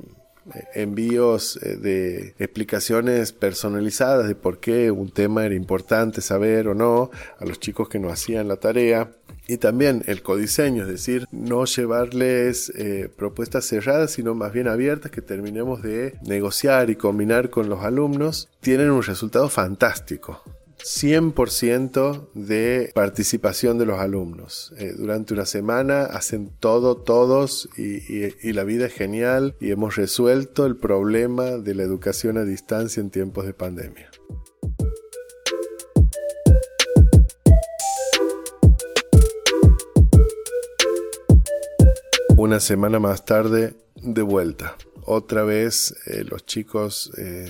envíos 0.75 1.57
eh, 1.63 1.75
de 1.77 2.35
explicaciones 2.37 3.31
personalizadas 3.31 4.27
de 4.27 4.35
por 4.35 4.59
qué 4.59 4.91
un 4.91 5.09
tema 5.09 5.43
era 5.43 5.55
importante 5.55 6.21
saber 6.21 6.67
o 6.67 6.75
no 6.75 7.09
a 7.39 7.45
los 7.45 7.59
chicos 7.59 7.89
que 7.89 7.97
no 7.97 8.09
hacían 8.11 8.47
la 8.47 8.57
tarea. 8.57 9.09
Y 9.51 9.57
también 9.57 10.01
el 10.07 10.21
codiseño, 10.21 10.83
es 10.83 10.87
decir, 10.87 11.27
no 11.29 11.65
llevarles 11.65 12.71
eh, 12.73 13.09
propuestas 13.13 13.65
cerradas, 13.65 14.11
sino 14.11 14.33
más 14.33 14.53
bien 14.53 14.69
abiertas 14.69 15.11
que 15.11 15.21
terminemos 15.21 15.81
de 15.81 16.17
negociar 16.21 16.89
y 16.89 16.95
combinar 16.95 17.49
con 17.49 17.67
los 17.67 17.83
alumnos, 17.83 18.47
tienen 18.61 18.91
un 18.91 19.03
resultado 19.03 19.49
fantástico. 19.49 20.41
100% 20.77 22.29
de 22.33 22.91
participación 22.95 23.77
de 23.77 23.85
los 23.85 23.99
alumnos. 23.99 24.73
Eh, 24.77 24.93
durante 24.97 25.33
una 25.33 25.45
semana 25.45 26.03
hacen 26.03 26.49
todo 26.61 26.95
todos 26.95 27.67
y, 27.77 28.53
la 28.53 28.63
vida 28.63 28.85
es 28.85 28.93
genial 28.93 29.57
y 29.59 29.71
hemos 29.71 29.97
resuelto 29.97 30.65
el 30.65 30.77
problema 30.77 31.57
de 31.57 31.75
la 31.75 31.83
educación 31.83 32.37
a 32.37 32.45
distancia 32.45 33.01
en 33.01 33.09
tiempos 33.09 33.45
de 33.45 33.53
pandemia. 33.53 34.09
Una 42.51 42.59
semana 42.59 42.99
más 42.99 43.23
tarde, 43.23 43.75
de 43.95 44.21
vuelta. 44.21 44.75
Otra 45.05 45.43
vez 45.43 45.95
eh, 46.05 46.25
los 46.25 46.45
chicos 46.45 47.09
eh, 47.17 47.49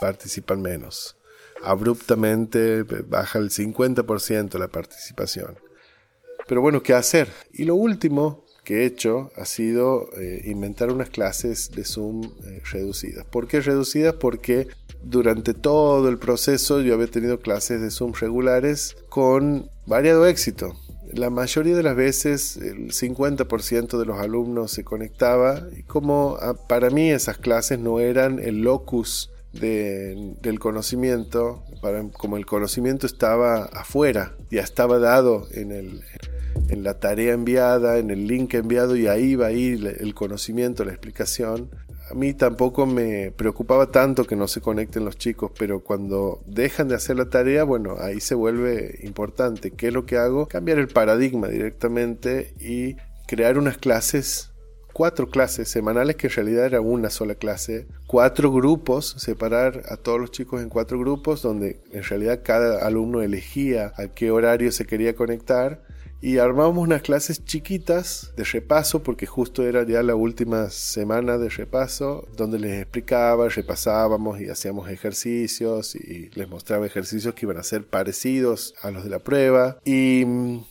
participan 0.00 0.60
menos 0.60 1.16
abruptamente 1.62 2.82
baja 2.82 3.38
el 3.38 3.50
50% 3.50 4.58
la 4.58 4.66
participación. 4.66 5.60
Pero 6.48 6.60
bueno, 6.60 6.82
¿qué 6.82 6.92
hacer? 6.92 7.28
Y 7.52 7.66
lo 7.66 7.76
último 7.76 8.44
que 8.64 8.82
he 8.82 8.86
hecho 8.86 9.30
ha 9.36 9.44
sido 9.44 10.08
eh, 10.18 10.42
inventar 10.46 10.90
unas 10.90 11.10
clases 11.10 11.70
de 11.70 11.84
Zoom 11.84 12.24
eh, 12.46 12.62
reducidas. 12.72 13.24
¿Por 13.26 13.46
qué 13.46 13.60
reducidas? 13.60 14.14
Porque 14.14 14.66
durante 15.04 15.54
todo 15.54 16.08
el 16.08 16.18
proceso 16.18 16.80
yo 16.80 16.94
había 16.94 17.06
tenido 17.06 17.38
clases 17.38 17.80
de 17.80 17.92
Zoom 17.92 18.12
regulares 18.14 18.96
con 19.08 19.70
variado 19.86 20.26
éxito. 20.26 20.74
La 21.12 21.30
mayoría 21.30 21.76
de 21.76 21.82
las 21.82 21.96
veces 21.96 22.56
el 22.56 22.92
50% 22.92 23.98
de 23.98 24.04
los 24.04 24.18
alumnos 24.18 24.72
se 24.72 24.84
conectaba 24.84 25.66
y 25.76 25.82
como 25.82 26.36
ah, 26.40 26.54
para 26.68 26.90
mí 26.90 27.10
esas 27.10 27.38
clases 27.38 27.78
no 27.78 28.00
eran 28.00 28.38
el 28.38 28.62
locus 28.62 29.30
del 29.52 30.58
conocimiento, 30.58 31.62
para, 31.80 32.02
como 32.08 32.36
el 32.36 32.44
conocimiento 32.44 33.06
estaba 33.06 33.66
afuera, 33.66 34.34
ya 34.50 34.62
estaba 34.62 34.98
dado 34.98 35.46
en, 35.52 35.70
el, 35.70 36.02
en 36.68 36.82
la 36.82 36.98
tarea 36.98 37.34
enviada, 37.34 37.98
en 37.98 38.10
el 38.10 38.26
link 38.26 38.54
enviado 38.54 38.96
y 38.96 39.06
ahí 39.06 39.36
va 39.36 39.46
a 39.46 39.52
ir 39.52 39.96
el 40.00 40.14
conocimiento, 40.14 40.84
la 40.84 40.90
explicación. 40.90 41.70
A 42.14 42.16
mí 42.16 42.32
tampoco 42.32 42.86
me 42.86 43.32
preocupaba 43.32 43.90
tanto 43.90 44.24
que 44.24 44.36
no 44.36 44.46
se 44.46 44.60
conecten 44.60 45.04
los 45.04 45.18
chicos, 45.18 45.50
pero 45.58 45.80
cuando 45.80 46.40
dejan 46.46 46.86
de 46.86 46.94
hacer 46.94 47.16
la 47.16 47.28
tarea, 47.28 47.64
bueno, 47.64 47.96
ahí 47.98 48.20
se 48.20 48.36
vuelve 48.36 49.00
importante. 49.02 49.72
¿Qué 49.72 49.88
es 49.88 49.92
lo 49.92 50.06
que 50.06 50.16
hago? 50.16 50.46
Cambiar 50.46 50.78
el 50.78 50.86
paradigma 50.86 51.48
directamente 51.48 52.54
y 52.60 52.94
crear 53.26 53.58
unas 53.58 53.78
clases 53.78 54.52
cuatro 54.92 55.28
clases 55.28 55.68
semanales 55.68 56.14
que 56.14 56.28
en 56.28 56.34
realidad 56.34 56.66
era 56.66 56.80
una 56.80 57.10
sola 57.10 57.34
clase, 57.34 57.88
cuatro 58.06 58.52
grupos, 58.52 59.16
separar 59.18 59.82
a 59.88 59.96
todos 59.96 60.20
los 60.20 60.30
chicos 60.30 60.62
en 60.62 60.68
cuatro 60.68 61.00
grupos 61.00 61.42
donde 61.42 61.80
en 61.90 62.04
realidad 62.04 62.42
cada 62.44 62.86
alumno 62.86 63.20
elegía 63.20 63.92
a 63.96 64.06
qué 64.06 64.30
horario 64.30 64.70
se 64.70 64.86
quería 64.86 65.16
conectar 65.16 65.82
y 66.24 66.38
armamos 66.38 66.78
unas 66.78 67.02
clases 67.02 67.44
chiquitas 67.44 68.32
de 68.34 68.44
repaso 68.44 69.02
porque 69.02 69.26
justo 69.26 69.62
era 69.62 69.86
ya 69.86 70.02
la 70.02 70.14
última 70.14 70.70
semana 70.70 71.36
de 71.36 71.50
repaso 71.50 72.26
donde 72.34 72.58
les 72.58 72.80
explicaba, 72.80 73.50
repasábamos 73.50 74.40
y 74.40 74.48
hacíamos 74.48 74.88
ejercicios 74.88 75.94
y 75.94 76.30
les 76.34 76.48
mostraba 76.48 76.86
ejercicios 76.86 77.34
que 77.34 77.44
iban 77.44 77.58
a 77.58 77.62
ser 77.62 77.84
parecidos 77.84 78.74
a 78.80 78.90
los 78.90 79.04
de 79.04 79.10
la 79.10 79.18
prueba. 79.18 79.76
Y, 79.84 80.24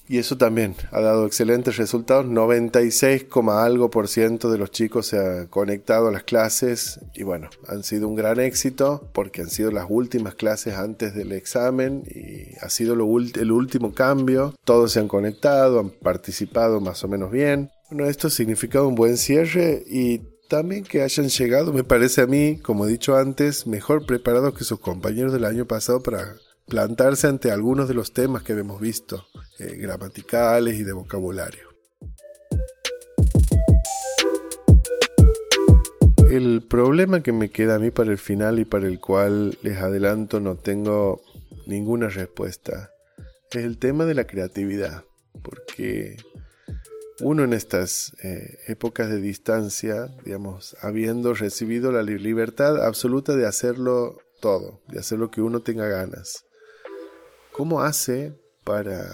y 0.08 0.18
eso 0.18 0.38
también 0.38 0.74
ha 0.90 1.02
dado 1.02 1.28
excelentes 1.28 1.78
resultados. 1.78 2.26
96, 2.26 3.28
algo 3.52 3.92
por 3.92 4.08
ciento 4.08 4.52
de 4.52 4.58
los 4.58 4.72
chicos 4.72 5.06
se 5.06 5.20
han 5.20 5.46
conectado 5.50 6.08
a 6.08 6.12
las 6.12 6.24
clases 6.24 7.00
y 7.14 7.22
bueno 7.22 7.52
han 7.68 7.84
sido 7.84 8.08
un 8.08 8.16
gran 8.16 8.40
éxito 8.40 9.08
porque 9.14 9.42
han 9.42 9.52
sido 9.52 9.70
las 9.70 9.86
últimas 9.88 10.34
clases 10.34 10.74
antes 10.74 11.14
del 11.14 11.32
examen 11.32 12.02
y 12.08 12.58
ha 12.60 12.70
sido 12.72 12.96
lo 12.96 13.06
el 13.20 13.52
último 13.52 13.94
cambio. 13.94 14.56
Todos 14.64 14.94
se 14.94 15.00
han 15.00 15.08
conectado 15.08 15.43
han 15.46 15.90
participado 15.90 16.80
más 16.80 17.04
o 17.04 17.08
menos 17.08 17.32
bien. 17.32 17.70
Bueno, 17.90 18.10
esto 18.10 18.30
significa 18.30 18.82
un 18.82 18.96
buen 18.96 19.18
cierre 19.18 19.84
y 19.88 20.20
también 20.50 20.84
que 20.84 21.02
hayan 21.02 21.30
llegado, 21.30 21.74
me 21.74 21.84
parece 21.84 22.22
a 22.22 22.28
mí, 22.28 22.60
como 22.60 22.86
he 22.86 22.90
dicho 22.90 23.16
antes, 23.16 23.68
mejor 23.68 24.06
preparados 24.06 24.54
que 24.58 24.64
sus 24.64 24.80
compañeros 24.80 25.34
del 25.34 25.46
año 25.46 25.66
pasado 25.66 26.02
para 26.02 26.36
plantarse 26.68 27.28
ante 27.28 27.52
algunos 27.52 27.88
de 27.88 27.94
los 27.94 28.14
temas 28.14 28.44
que 28.44 28.54
hemos 28.54 28.80
visto, 28.80 29.26
eh, 29.60 29.76
gramaticales 29.78 30.80
y 30.80 30.84
de 30.84 30.94
vocabulario. 30.94 31.70
El 36.30 36.66
problema 36.68 37.22
que 37.22 37.32
me 37.32 37.52
queda 37.52 37.76
a 37.76 37.80
mí 37.80 37.92
para 37.92 38.12
el 38.12 38.18
final 38.18 38.60
y 38.60 38.66
para 38.66 38.88
el 38.88 39.00
cual 39.00 39.58
les 39.62 39.78
adelanto 39.78 40.40
no 40.40 40.56
tengo 40.56 41.22
ninguna 41.68 42.10
respuesta 42.10 42.90
es 43.52 43.66
el 43.66 43.78
tema 43.78 44.06
de 44.06 44.16
la 44.16 44.26
creatividad 44.26 45.04
porque 45.42 46.18
uno 47.20 47.44
en 47.44 47.54
estas 47.54 48.14
eh, 48.24 48.58
épocas 48.68 49.10
de 49.10 49.20
distancia, 49.22 50.08
digamos, 50.24 50.76
habiendo 50.82 51.34
recibido 51.34 51.92
la 51.92 52.04
libertad 52.04 52.84
absoluta 52.84 53.36
de 53.36 53.46
hacerlo 53.46 54.18
todo, 54.40 54.82
de 54.88 55.00
hacer 55.00 55.20
lo 55.20 55.32
que 55.32 55.42
uno 55.42 55.62
tenga 55.62 55.88
ganas, 55.88 56.46
¿cómo 57.52 57.82
hace 57.82 58.34
para, 58.64 59.10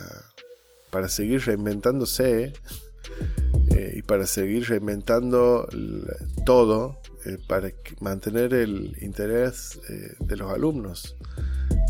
para 0.92 1.10
seguir 1.10 1.42
reinventándose 1.46 2.54
eh, 3.76 3.94
y 3.96 4.02
para 4.02 4.26
seguir 4.26 4.70
reinventando 4.70 5.68
todo 6.46 7.00
eh, 7.26 7.38
para 7.48 7.72
mantener 8.00 8.54
el 8.54 8.96
interés 9.02 9.80
de 10.20 10.36
los 10.38 10.52
alumnos? 10.52 11.16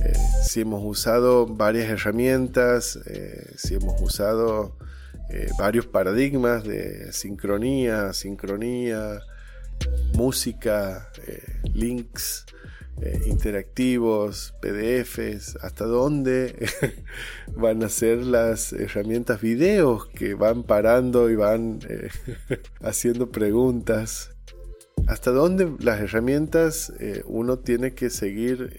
Eh, 0.02 0.14
si 0.44 0.62
hemos 0.62 0.84
usado 0.84 1.46
varias 1.46 1.90
herramientas, 1.90 2.98
eh, 3.06 3.54
si 3.58 3.76
hemos 3.76 4.02
usado 4.02 4.78
eh, 5.30 5.50
varios 5.58 5.88
paradigmas 5.88 6.64
de 6.64 7.12
sincronía, 7.12 8.14
sincronía, 8.14 9.22
música, 10.14 11.10
links 11.74 12.46
interactivos, 13.26 14.54
PDFs, 14.62 15.58
hasta 15.62 15.86
dónde 15.86 16.68
van 17.56 17.82
a 17.84 17.88
ser 17.88 18.18
las 18.18 18.74
herramientas 18.74 19.40
videos 19.40 20.08
que 20.08 20.34
van 20.34 20.64
parando 20.64 21.30
y 21.30 21.36
van 21.38 21.80
haciendo 22.82 23.32
preguntas. 23.32 24.32
Hasta 25.08 25.32
dónde 25.32 25.72
las 25.80 26.02
herramientas 26.02 26.92
uno 27.26 27.60
tiene 27.60 27.94
que 27.94 28.10
seguir 28.10 28.78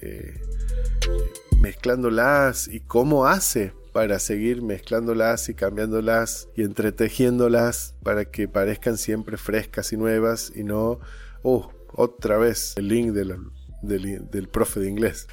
mezclándolas 1.60 2.68
y 2.68 2.80
cómo 2.80 3.26
hace 3.26 3.72
para 3.92 4.18
seguir 4.18 4.62
mezclándolas 4.62 5.48
y 5.48 5.54
cambiándolas 5.54 6.48
y 6.56 6.62
entretejiéndolas 6.62 7.94
para 8.02 8.24
que 8.24 8.48
parezcan 8.48 8.96
siempre 8.96 9.36
frescas 9.36 9.92
y 9.92 9.96
nuevas 9.96 10.52
y 10.54 10.64
no, 10.64 11.00
oh, 11.42 11.70
otra 11.92 12.38
vez 12.38 12.74
el 12.76 12.88
link 12.88 13.12
del, 13.12 14.48
profe 14.48 14.80
de 14.80 14.88
inglés. 14.88 15.28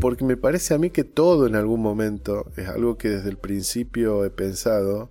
Porque 0.00 0.24
me 0.24 0.36
parece 0.36 0.74
a 0.74 0.78
mí 0.78 0.90
que 0.90 1.04
todo 1.04 1.46
en 1.46 1.54
algún 1.54 1.80
momento, 1.80 2.50
es 2.56 2.68
algo 2.68 2.96
que 2.98 3.08
desde 3.08 3.30
el 3.30 3.38
principio 3.38 4.24
he 4.24 4.30
pensado, 4.30 5.10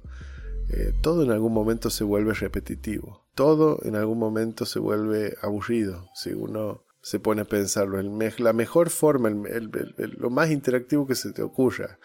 eh, 0.69 0.93
todo 1.01 1.23
en 1.23 1.31
algún 1.31 1.53
momento 1.53 1.89
se 1.89 2.03
vuelve 2.03 2.33
repetitivo. 2.33 3.25
Todo 3.35 3.79
en 3.83 3.95
algún 3.95 4.19
momento 4.19 4.65
se 4.65 4.79
vuelve 4.79 5.37
aburrido. 5.41 6.09
Si 6.13 6.33
uno 6.33 6.83
se 7.09 7.19
pone 7.19 7.41
a 7.41 7.45
pensarlo. 7.45 7.99
la 8.37 8.53
mejor 8.53 8.91
forma, 8.91 9.31
lo 9.31 10.29
más 10.29 10.51
interactivo 10.51 11.07
que 11.07 11.15
se 11.15 11.31
te 11.31 11.41
ocurra. 11.41 11.97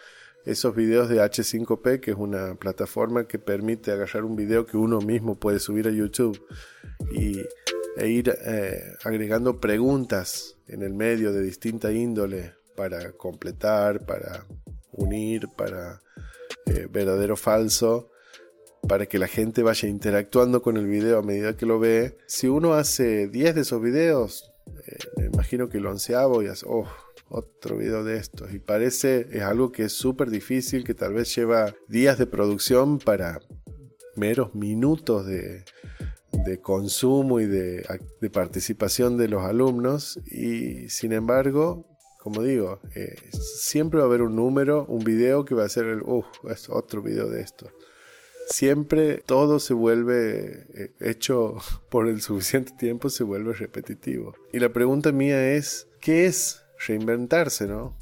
Esos 0.45 0.75
videos 0.75 1.09
de 1.09 1.17
H5P, 1.17 1.99
que 1.99 2.09
es 2.09 2.17
una 2.17 2.55
plataforma 2.55 3.27
que 3.27 3.37
permite 3.37 3.91
agarrar 3.91 4.23
un 4.23 4.35
video 4.35 4.65
que 4.65 4.77
uno 4.77 5.01
mismo 5.01 5.35
puede 5.35 5.59
subir 5.59 5.87
a 5.87 5.91
YouTube 5.91 6.43
y, 7.11 7.39
e 7.97 8.07
ir 8.07 8.35
eh, 8.47 8.81
agregando 9.03 9.59
preguntas 9.59 10.57
en 10.67 10.81
el 10.81 10.95
medio 10.95 11.31
de 11.31 11.43
distinta 11.43 11.91
índole 11.91 12.55
para 12.75 13.11
completar, 13.11 14.07
para 14.07 14.47
unir, 14.91 15.49
para 15.55 16.01
eh, 16.65 16.87
verdadero 16.89 17.37
falso 17.37 18.09
para 18.87 19.05
que 19.05 19.19
la 19.19 19.27
gente 19.27 19.61
vaya 19.61 19.87
interactuando 19.87 20.63
con 20.63 20.77
el 20.77 20.87
video 20.87 21.19
a 21.19 21.23
medida 21.23 21.57
que 21.57 21.65
lo 21.65 21.79
ve. 21.79 22.17
Si 22.27 22.47
uno 22.47 22.73
hace 22.73 23.27
10 23.27 23.55
de 23.55 23.61
esos 23.61 23.81
videos, 23.81 24.54
eh, 24.87 24.97
me 25.17 25.25
imagino 25.25 25.69
que 25.69 25.79
lo 25.79 25.91
onceavo 25.91 26.43
y 26.43 26.47
hace, 26.47 26.65
oh, 26.67 26.87
otro 27.29 27.77
video 27.77 28.03
de 28.03 28.17
estos. 28.17 28.53
Y 28.53 28.59
parece, 28.59 29.27
es 29.31 29.41
algo 29.41 29.71
que 29.71 29.83
es 29.83 29.93
súper 29.93 30.29
difícil, 30.29 30.83
que 30.83 30.93
tal 30.93 31.13
vez 31.13 31.35
lleva 31.35 31.73
días 31.87 32.17
de 32.17 32.27
producción 32.27 32.99
para 32.99 33.39
meros 34.15 34.55
minutos 34.55 35.25
de, 35.25 35.63
consumo 36.61 37.39
y 37.39 37.45
de, 37.45 37.83
participación 38.31 39.17
de 39.17 39.27
los 39.27 39.43
alumnos. 39.43 40.19
Y 40.25 40.89
sin 40.89 41.13
embargo, 41.13 41.87
como 42.19 42.43
digo, 42.43 42.79
eh, 42.95 43.15
siempre 43.31 43.99
va 43.99 44.05
a 44.05 44.07
haber 44.07 44.21
un 44.21 44.35
número, 44.35 44.85
un 44.87 45.03
video 45.03 45.45
que 45.45 45.55
va 45.55 45.65
a 45.65 45.69
ser 45.69 45.85
el, 45.85 46.01
uh, 46.01 46.23
es 46.49 46.69
otro 46.69 47.01
video 47.01 47.29
de 47.29 47.41
esto 47.41 47.71
siempre 48.47 49.23
todo 49.25 49.59
se 49.59 49.73
vuelve 49.73 50.67
eh, 50.73 50.91
hecho 50.99 51.55
por 51.89 52.07
el 52.07 52.21
suficiente 52.21 52.73
tiempo, 52.77 53.09
se 53.09 53.23
vuelve 53.23 53.53
repetitivo. 53.53 54.35
Y 54.51 54.59
la 54.59 54.69
pregunta 54.69 55.11
mía 55.11 55.53
es, 55.53 55.87
¿qué 55.99 56.25
es 56.25 56.63
reinventarse, 56.87 57.67
no? 57.67 57.95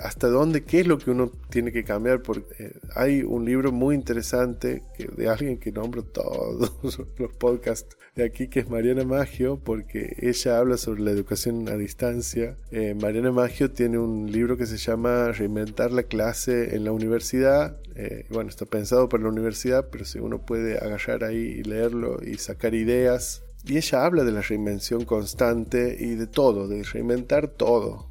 Hasta 0.00 0.28
dónde, 0.28 0.64
qué 0.64 0.80
es 0.80 0.86
lo 0.86 0.98
que 0.98 1.10
uno 1.10 1.30
tiene 1.50 1.72
que 1.72 1.84
cambiar, 1.84 2.22
porque 2.22 2.44
eh, 2.58 2.72
hay 2.94 3.22
un 3.22 3.44
libro 3.44 3.72
muy 3.72 3.94
interesante 3.94 4.82
de 5.16 5.28
alguien 5.28 5.58
que 5.58 5.72
nombro 5.72 6.02
todos 6.02 6.72
los 7.18 7.32
podcasts 7.34 7.96
de 8.18 8.24
aquí, 8.24 8.48
que 8.48 8.60
es 8.60 8.68
Mariana 8.68 9.04
Maggio, 9.04 9.60
porque 9.62 10.16
ella 10.20 10.58
habla 10.58 10.76
sobre 10.76 11.02
la 11.02 11.12
educación 11.12 11.68
a 11.68 11.76
distancia. 11.76 12.56
Eh, 12.72 12.94
Mariana 13.00 13.30
Maggio 13.30 13.70
tiene 13.70 13.98
un 13.98 14.30
libro 14.30 14.56
que 14.56 14.66
se 14.66 14.76
llama 14.76 15.30
Reinventar 15.32 15.92
la 15.92 16.02
clase 16.02 16.74
en 16.74 16.84
la 16.84 16.92
universidad. 16.92 17.78
Eh, 17.94 18.26
bueno, 18.30 18.50
está 18.50 18.66
pensado 18.66 19.08
para 19.08 19.22
la 19.22 19.28
universidad, 19.28 19.88
pero 19.90 20.04
si 20.04 20.18
uno 20.18 20.44
puede 20.44 20.78
agarrar 20.78 21.24
ahí 21.24 21.60
y 21.60 21.62
leerlo 21.62 22.18
y 22.22 22.38
sacar 22.38 22.74
ideas. 22.74 23.44
Y 23.64 23.76
ella 23.76 24.04
habla 24.04 24.24
de 24.24 24.32
la 24.32 24.40
reinvención 24.40 25.04
constante 25.04 25.96
y 25.98 26.14
de 26.14 26.26
todo, 26.26 26.68
de 26.68 26.82
reinventar 26.84 27.48
todo, 27.48 28.07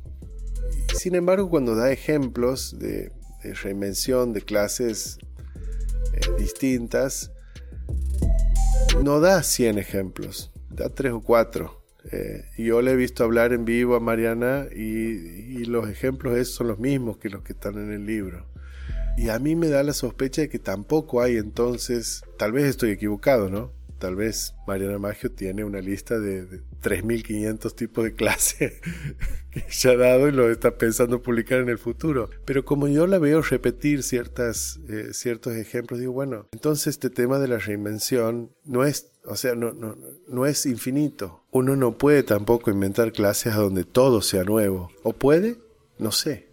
sin 0.98 1.16
embargo, 1.16 1.50
cuando 1.50 1.76
da 1.76 1.92
ejemplos 1.92 2.78
de, 2.80 3.12
reinvención 3.64 4.34
de 4.34 4.42
clases 4.42 5.20
eh, 6.14 6.20
distintas, 6.38 7.32
no 9.04 9.20
da 9.20 9.44
100 9.44 9.78
ejemplos, 9.78 10.52
da 10.70 10.90
3 10.90 11.14
o 11.14 11.22
4. 11.22 11.84
Eh, 12.12 12.46
yo 12.58 12.82
le 12.82 12.92
he 12.92 12.96
visto 12.96 13.24
hablar 13.24 13.54
en 13.54 13.64
vivo 13.64 13.96
a 13.96 14.00
Mariana 14.00 14.68
y, 14.76 15.66
los 15.66 15.90
ejemplos 15.90 16.38
esos 16.38 16.56
son 16.56 16.68
los 16.68 16.80
mismos 16.80 17.18
que 17.18 17.30
los 17.30 17.44
que 17.44 17.54
están 17.54 17.78
en 17.78 17.92
el 17.92 18.06
libro. 18.06 18.46
Y 19.18 19.30
a 19.30 19.40
mí 19.40 19.56
me 19.56 19.68
da 19.68 19.84
la 19.84 19.94
sospecha 19.94 20.42
de 20.42 20.50
que 20.50 20.60
tampoco 20.60 21.22
hay 21.22 21.38
entonces, 21.38 22.24
tal 22.38 22.54
vez 22.54 22.66
estoy 22.66 22.92
equivocado, 22.92 23.50
¿no? 23.50 23.74
Tal 24.00 24.16
vez 24.16 24.54
Mariana 24.68 25.00
Maggio 25.00 25.32
tiene 25.32 25.64
una 25.64 25.82
lista 25.82 26.20
de, 26.20 26.62
3.500 26.82 27.76
tipos 27.76 28.04
de 28.04 28.14
clase 28.14 28.80
que 29.52 29.66
ya 29.70 29.92
ha 29.92 29.98
dado 29.98 30.28
y 30.28 30.32
lo 30.32 30.50
está 30.50 30.78
pensando 30.78 31.22
publicar 31.22 31.60
en 31.60 31.70
el 31.70 31.78
futuro. 31.78 32.30
Pero 32.46 32.64
como 32.66 32.88
yo 32.88 33.08
la 33.08 33.18
veo 33.18 33.42
repetir 33.42 34.04
ciertas, 34.04 34.80
eh, 34.88 35.10
ciertos 35.14 35.54
ejemplos, 35.56 36.00
digo, 36.00 36.14
bueno, 36.14 36.48
entonces 36.52 36.88
este 36.88 37.10
tema 37.10 37.40
de 37.40 37.48
la 37.48 37.58
reinvención 37.58 38.52
no 38.64 38.86
es, 38.86 39.12
o 39.26 39.36
sea, 39.36 39.56
no, 39.56 39.74
no, 39.74 39.98
no 40.28 40.46
es 40.46 40.66
infinito. 40.66 41.44
Uno 41.52 41.76
no 41.76 41.98
puede 41.98 42.24
tampoco 42.24 42.70
inventar 42.70 43.12
clases 43.12 43.54
a 43.54 43.60
donde 43.60 43.84
todo 43.84 44.22
sea 44.22 44.44
nuevo. 44.44 44.92
¿O 45.04 45.14
puede? 45.14 45.58
No 45.98 46.12
sé, 46.12 46.50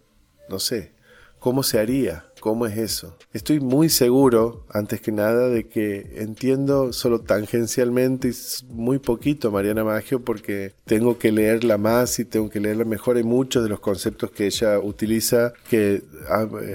no 0.49 0.59
sé. 0.59 0.95
¿Cómo 1.39 1.61
se 1.61 1.77
haría? 1.77 2.25
¿Cómo 2.45 2.67
es 2.67 2.77
eso? 2.77 3.17
Estoy 3.33 3.59
muy 3.59 3.89
seguro, 3.89 4.67
antes 4.69 5.01
que 5.01 5.11
nada, 5.11 5.49
de 5.49 5.67
que 5.67 6.11
entiendo 6.17 6.93
solo 6.93 7.21
tangencialmente 7.21 8.27
y 8.27 8.33
muy 8.67 8.99
poquito 8.99 9.49
Mariana 9.49 9.83
Maggio 9.83 10.23
porque 10.23 10.75
tengo 10.85 11.17
que 11.17 11.31
leerla 11.31 11.79
más 11.79 12.19
y 12.19 12.25
tengo 12.25 12.51
que 12.51 12.59
leerla 12.59 12.85
mejor. 12.85 13.17
Hay 13.17 13.23
muchos 13.23 13.63
de 13.63 13.69
los 13.69 13.79
conceptos 13.79 14.29
que 14.29 14.45
ella 14.45 14.77
utiliza 14.77 15.53
que 15.67 16.03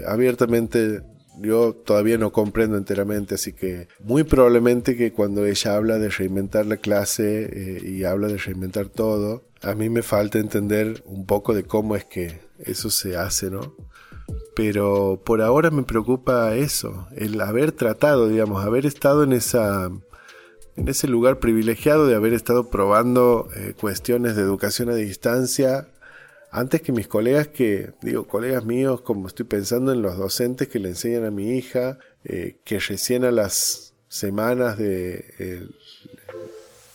abiertamente 0.09 1.03
yo 1.39 1.73
todavía 1.73 2.19
no 2.19 2.33
comprendo 2.33 2.77
enteramente, 2.77 3.37
así 3.37 3.53
que 3.53 3.87
muy 4.01 4.25
probablemente 4.25 4.97
que 4.97 5.13
cuando 5.13 5.47
ella 5.47 5.77
habla 5.77 6.01
de 6.01 6.09
reinventar 6.09 6.67
la 6.67 6.79
clase 6.79 7.49
eh, 7.49 7.89
y 7.89 8.03
habla 8.03 8.27
de 8.27 8.39
reinventar 8.39 8.89
todo, 8.89 9.45
a 9.63 9.77
mí 9.77 9.89
me 9.89 10.03
falta 10.03 10.41
entender 10.41 11.05
un 11.07 11.27
poco 11.27 11.55
de 11.55 11.63
cómo 11.63 11.95
es 11.95 12.05
que 12.05 12.41
eso 12.59 12.91
se 12.91 13.17
hace, 13.17 13.51
¿no? 13.51 13.75
Pero 14.55 15.21
por 15.25 15.43
ahora 15.43 15.71
me 15.71 15.83
preocupa 15.83 16.55
eso, 16.55 17.07
el 17.17 17.41
haber 17.41 17.73
tratado, 17.73 18.29
digamos, 18.29 18.65
haber 18.65 18.87
estado 18.87 19.23
en 19.25 19.33
esa 19.33 19.91
en 20.77 20.89
ese 20.89 21.09
lugar 21.09 21.41
privilegiado 21.41 22.07
de 22.07 22.15
haber 22.15 22.33
estado 22.33 22.71
probando 22.71 23.49
eh, 23.55 23.75
cuestiones 23.79 24.37
de 24.37 24.43
educación 24.43 24.89
a 24.89 24.95
distancia 24.95 25.89
antes 26.51 26.81
que 26.81 26.93
mis 26.93 27.07
colegas 27.07 27.49
que, 27.49 27.93
digo, 28.03 28.27
colegas 28.27 28.65
míos, 28.65 29.03
como 29.03 29.29
estoy 29.29 29.47
pensando 29.47 29.93
en 29.93 30.01
los 30.01 30.17
docentes 30.17 30.69
que 30.69 30.79
le 30.79 30.89
enseñan 30.89 31.25
a 31.25 31.31
mi 31.31 31.57
hija, 31.57 31.99
eh, 32.25 32.57
que 32.65 32.79
recién 32.79 33.25
a 33.25 33.31
las 33.31 33.95
semanas 34.09 34.79
de 34.79 35.69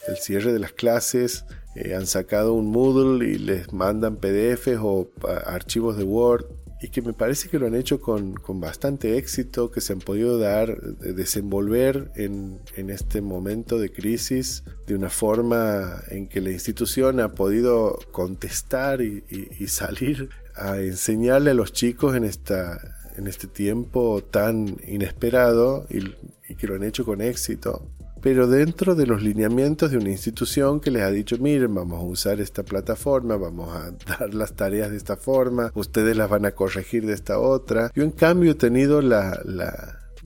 el 0.07 0.17
cierre 0.17 0.53
de 0.53 0.59
las 0.59 0.71
clases 0.71 1.45
eh, 1.75 1.95
han 1.95 2.07
sacado 2.07 2.53
un 2.53 2.67
Moodle 2.67 3.27
y 3.27 3.37
les 3.37 3.73
mandan 3.73 4.17
PDFs 4.17 4.79
o 4.81 5.09
archivos 5.45 5.97
de 5.97 6.03
Word 6.03 6.45
y 6.81 6.89
que 6.89 7.01
me 7.01 7.13
parece 7.13 7.49
que 7.49 7.57
lo 7.57 7.67
han 7.67 7.75
hecho 7.75 8.01
con, 8.01 8.35
bastante 8.59 9.17
éxito, 9.17 9.71
que 9.71 9.81
se 9.81 9.93
han 9.93 9.99
podido 9.99 10.37
dar, 10.37 10.79
desenvolver 10.81 12.11
en, 12.15 12.59
este 12.75 13.21
momento 13.21 13.79
de 13.79 13.91
crisis 13.91 14.63
de 14.85 14.95
una 14.95 15.09
forma 15.09 16.01
en 16.09 16.27
que 16.27 16.41
la 16.41 16.51
institución 16.51 17.19
ha 17.19 17.33
podido 17.33 17.97
contestar 18.11 19.01
y, 19.01 19.23
salir 19.67 20.29
a 20.55 20.79
enseñarle 20.79 21.51
a 21.51 21.53
los 21.53 21.73
chicos 21.73 22.15
en, 22.15 22.23
esta, 22.23 22.79
en 23.17 23.27
este 23.27 23.47
tiempo 23.47 24.23
tan 24.23 24.77
inesperado 24.87 25.87
y 25.89 26.55
que 26.55 26.67
lo 26.67 26.75
han 26.75 26.83
hecho 26.83 27.03
con 27.03 27.21
éxito 27.21 27.89
pero 28.25 28.47
dentro 28.47 28.95
de 28.95 29.05
los 29.05 29.21
lineamientos 29.21 29.91
de 29.91 29.97
una 29.97 30.09
institución 30.09 30.79
que 30.79 30.89
les 30.89 31.03
ha 31.03 31.11
dicho, 31.11 31.37
miren, 31.37 31.75
vamos 31.75 31.99
a 31.99 32.03
usar 32.03 32.41
esta 32.41 32.63
plataforma, 32.63 33.37
vamos 33.37 33.69
a 33.69 33.91
dar 34.17 34.33
las 34.33 34.53
tareas 34.53 34.89
de 34.89 34.97
esta 34.97 35.15
forma, 35.15 35.71
ustedes 35.75 36.17
las 36.17 36.27
van 36.27 36.47
a 36.47 36.53
corregir 36.53 37.05
de 37.05 37.13
esta 37.13 37.37
otra. 37.37 37.91
Yo 37.93 38.01
en 38.01 38.09
cambio 38.09 38.53
he 38.53 38.55
tenido 38.55 39.03
la, 39.03 39.39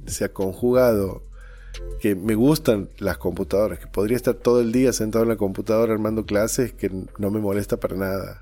se 0.06 0.24
ha 0.24 0.32
conjugado 0.32 1.24
que 2.00 2.16
me 2.16 2.36
gustan 2.36 2.88
las 3.00 3.18
computadoras, 3.18 3.80
que 3.80 3.88
podría 3.88 4.16
estar 4.16 4.36
todo 4.36 4.62
el 4.62 4.72
día 4.72 4.94
sentado 4.94 5.24
en 5.24 5.30
la 5.32 5.36
computadora 5.36 5.92
armando 5.92 6.26
clases, 6.26 6.72
que 6.72 6.90
no 7.18 7.32
me 7.32 7.42
molesta 7.42 7.82
para 7.82 7.98
nada. 7.98 8.40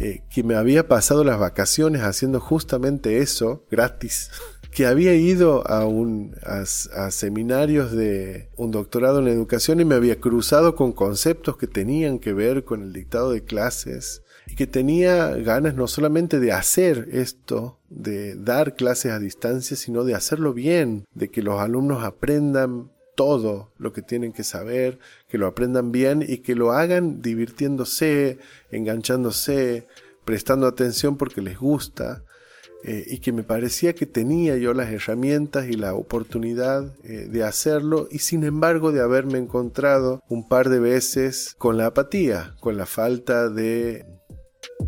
Eh, 0.00 0.22
que 0.30 0.42
me 0.42 0.54
había 0.54 0.88
pasado 0.88 1.24
las 1.24 1.38
vacaciones 1.38 2.00
haciendo 2.00 2.40
justamente 2.40 3.18
eso, 3.18 3.66
gratis. 3.70 4.30
que 4.70 4.86
había 4.86 5.14
ido 5.14 5.66
a, 5.66 5.86
un, 5.86 6.36
a, 6.44 7.10
seminarios 7.10 7.92
de 7.92 8.48
un 8.56 8.70
doctorado 8.70 9.20
en 9.20 9.28
educación 9.28 9.80
y 9.80 9.84
me 9.84 9.94
había 9.94 10.20
cruzado 10.20 10.74
con 10.74 10.92
conceptos 10.92 11.56
que 11.56 11.66
tenían 11.66 12.18
que 12.18 12.32
ver 12.32 12.64
con 12.64 12.82
el 12.82 12.92
dictado 12.92 13.32
de 13.32 13.42
clases 13.42 14.22
y 14.46 14.54
que 14.54 14.66
tenía 14.66 15.28
ganas 15.36 15.74
no 15.74 15.88
solamente 15.88 16.38
de 16.38 16.52
hacer 16.52 17.08
esto, 17.12 17.78
de 17.88 18.34
dar 18.34 18.76
clases 18.76 19.12
a 19.12 19.18
distancia, 19.18 19.76
sino 19.76 20.04
de 20.04 20.14
hacerlo 20.14 20.54
bien, 20.54 21.04
de 21.14 21.28
que 21.28 21.42
los 21.42 21.60
alumnos 21.60 22.04
aprendan 22.04 22.90
todo 23.14 23.72
lo 23.78 23.92
que 23.92 24.00
tienen 24.00 24.32
que 24.32 24.44
saber, 24.44 25.00
que 25.28 25.38
lo 25.38 25.46
aprendan 25.48 25.90
bien 25.90 26.24
y 26.26 26.38
que 26.38 26.54
lo 26.54 26.72
hagan 26.72 27.20
divirtiéndose, 27.20 28.38
enganchándose, 28.70 29.86
prestando 30.24 30.66
atención 30.66 31.16
porque 31.16 31.42
les 31.42 31.58
gusta 31.58 32.22
eh, 32.84 33.04
y 33.06 33.18
que 33.18 33.32
me 33.32 33.42
parecía 33.42 33.92
que 33.94 34.06
tenía 34.06 34.56
yo 34.56 34.72
las 34.72 34.90
herramientas 34.90 35.68
y 35.68 35.72
la 35.72 35.94
oportunidad 35.94 36.94
eh, 37.02 37.26
de 37.28 37.42
hacerlo 37.42 38.08
y 38.10 38.20
sin 38.20 38.44
embargo 38.44 38.92
de 38.92 39.00
haberme 39.00 39.38
encontrado 39.38 40.22
un 40.28 40.48
par 40.48 40.68
de 40.68 40.78
veces 40.78 41.54
con 41.58 41.76
la 41.76 41.86
apatía, 41.86 42.54
con 42.60 42.76
la 42.76 42.86
falta 42.86 43.48
de 43.48 44.06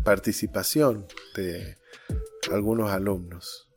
participación 0.03 1.05
de 1.35 1.77
algunos 2.49 2.91
alumnos. 2.91 3.67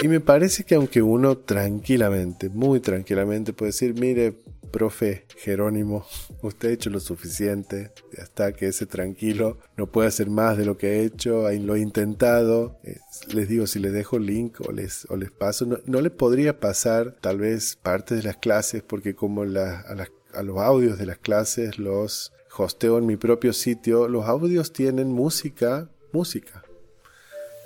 Y 0.00 0.06
me 0.06 0.20
parece 0.20 0.62
que 0.62 0.76
aunque 0.76 1.02
uno 1.02 1.38
tranquilamente, 1.38 2.48
muy 2.48 2.78
tranquilamente 2.78 3.52
puede 3.52 3.70
decir, 3.70 3.94
mire, 3.94 4.34
profe 4.68 5.24
Jerónimo, 5.36 6.06
usted 6.42 6.68
ha 6.68 6.72
hecho 6.72 6.90
lo 6.90 7.00
suficiente, 7.00 7.92
hasta 8.20 8.52
que 8.52 8.68
ese 8.68 8.86
tranquilo 8.86 9.58
no 9.76 9.86
puede 9.86 10.08
hacer 10.08 10.30
más 10.30 10.56
de 10.56 10.64
lo 10.64 10.76
que 10.76 10.86
ha 10.88 10.94
hecho, 10.94 11.50
lo 11.50 11.72
ha 11.74 11.78
intentado. 11.78 12.78
Les 13.32 13.48
digo, 13.48 13.66
si 13.66 13.78
les 13.78 13.92
dejo 13.92 14.16
el 14.16 14.26
link 14.26 14.60
o 14.60 14.72
les, 14.72 15.06
o 15.10 15.16
les 15.16 15.30
paso, 15.30 15.66
no, 15.84 16.00
le 16.00 16.10
podría 16.10 16.60
pasar 16.60 17.16
tal 17.20 17.38
vez 17.38 17.76
parte 17.76 18.14
de 18.14 18.22
las 18.22 18.36
clases, 18.36 18.82
porque 18.82 19.14
como 19.14 19.42
a, 19.42 19.84
a 20.34 20.42
los 20.42 20.58
audios 20.58 20.98
de 20.98 21.06
las 21.06 21.18
clases 21.18 21.78
los 21.78 22.32
hosteo 22.56 22.98
en 22.98 23.06
mi 23.06 23.16
propio 23.16 23.52
sitio, 23.52 24.08
los 24.08 24.26
audios 24.26 24.72
tienen 24.72 25.08
música, 25.08 25.88
música. 26.12 26.64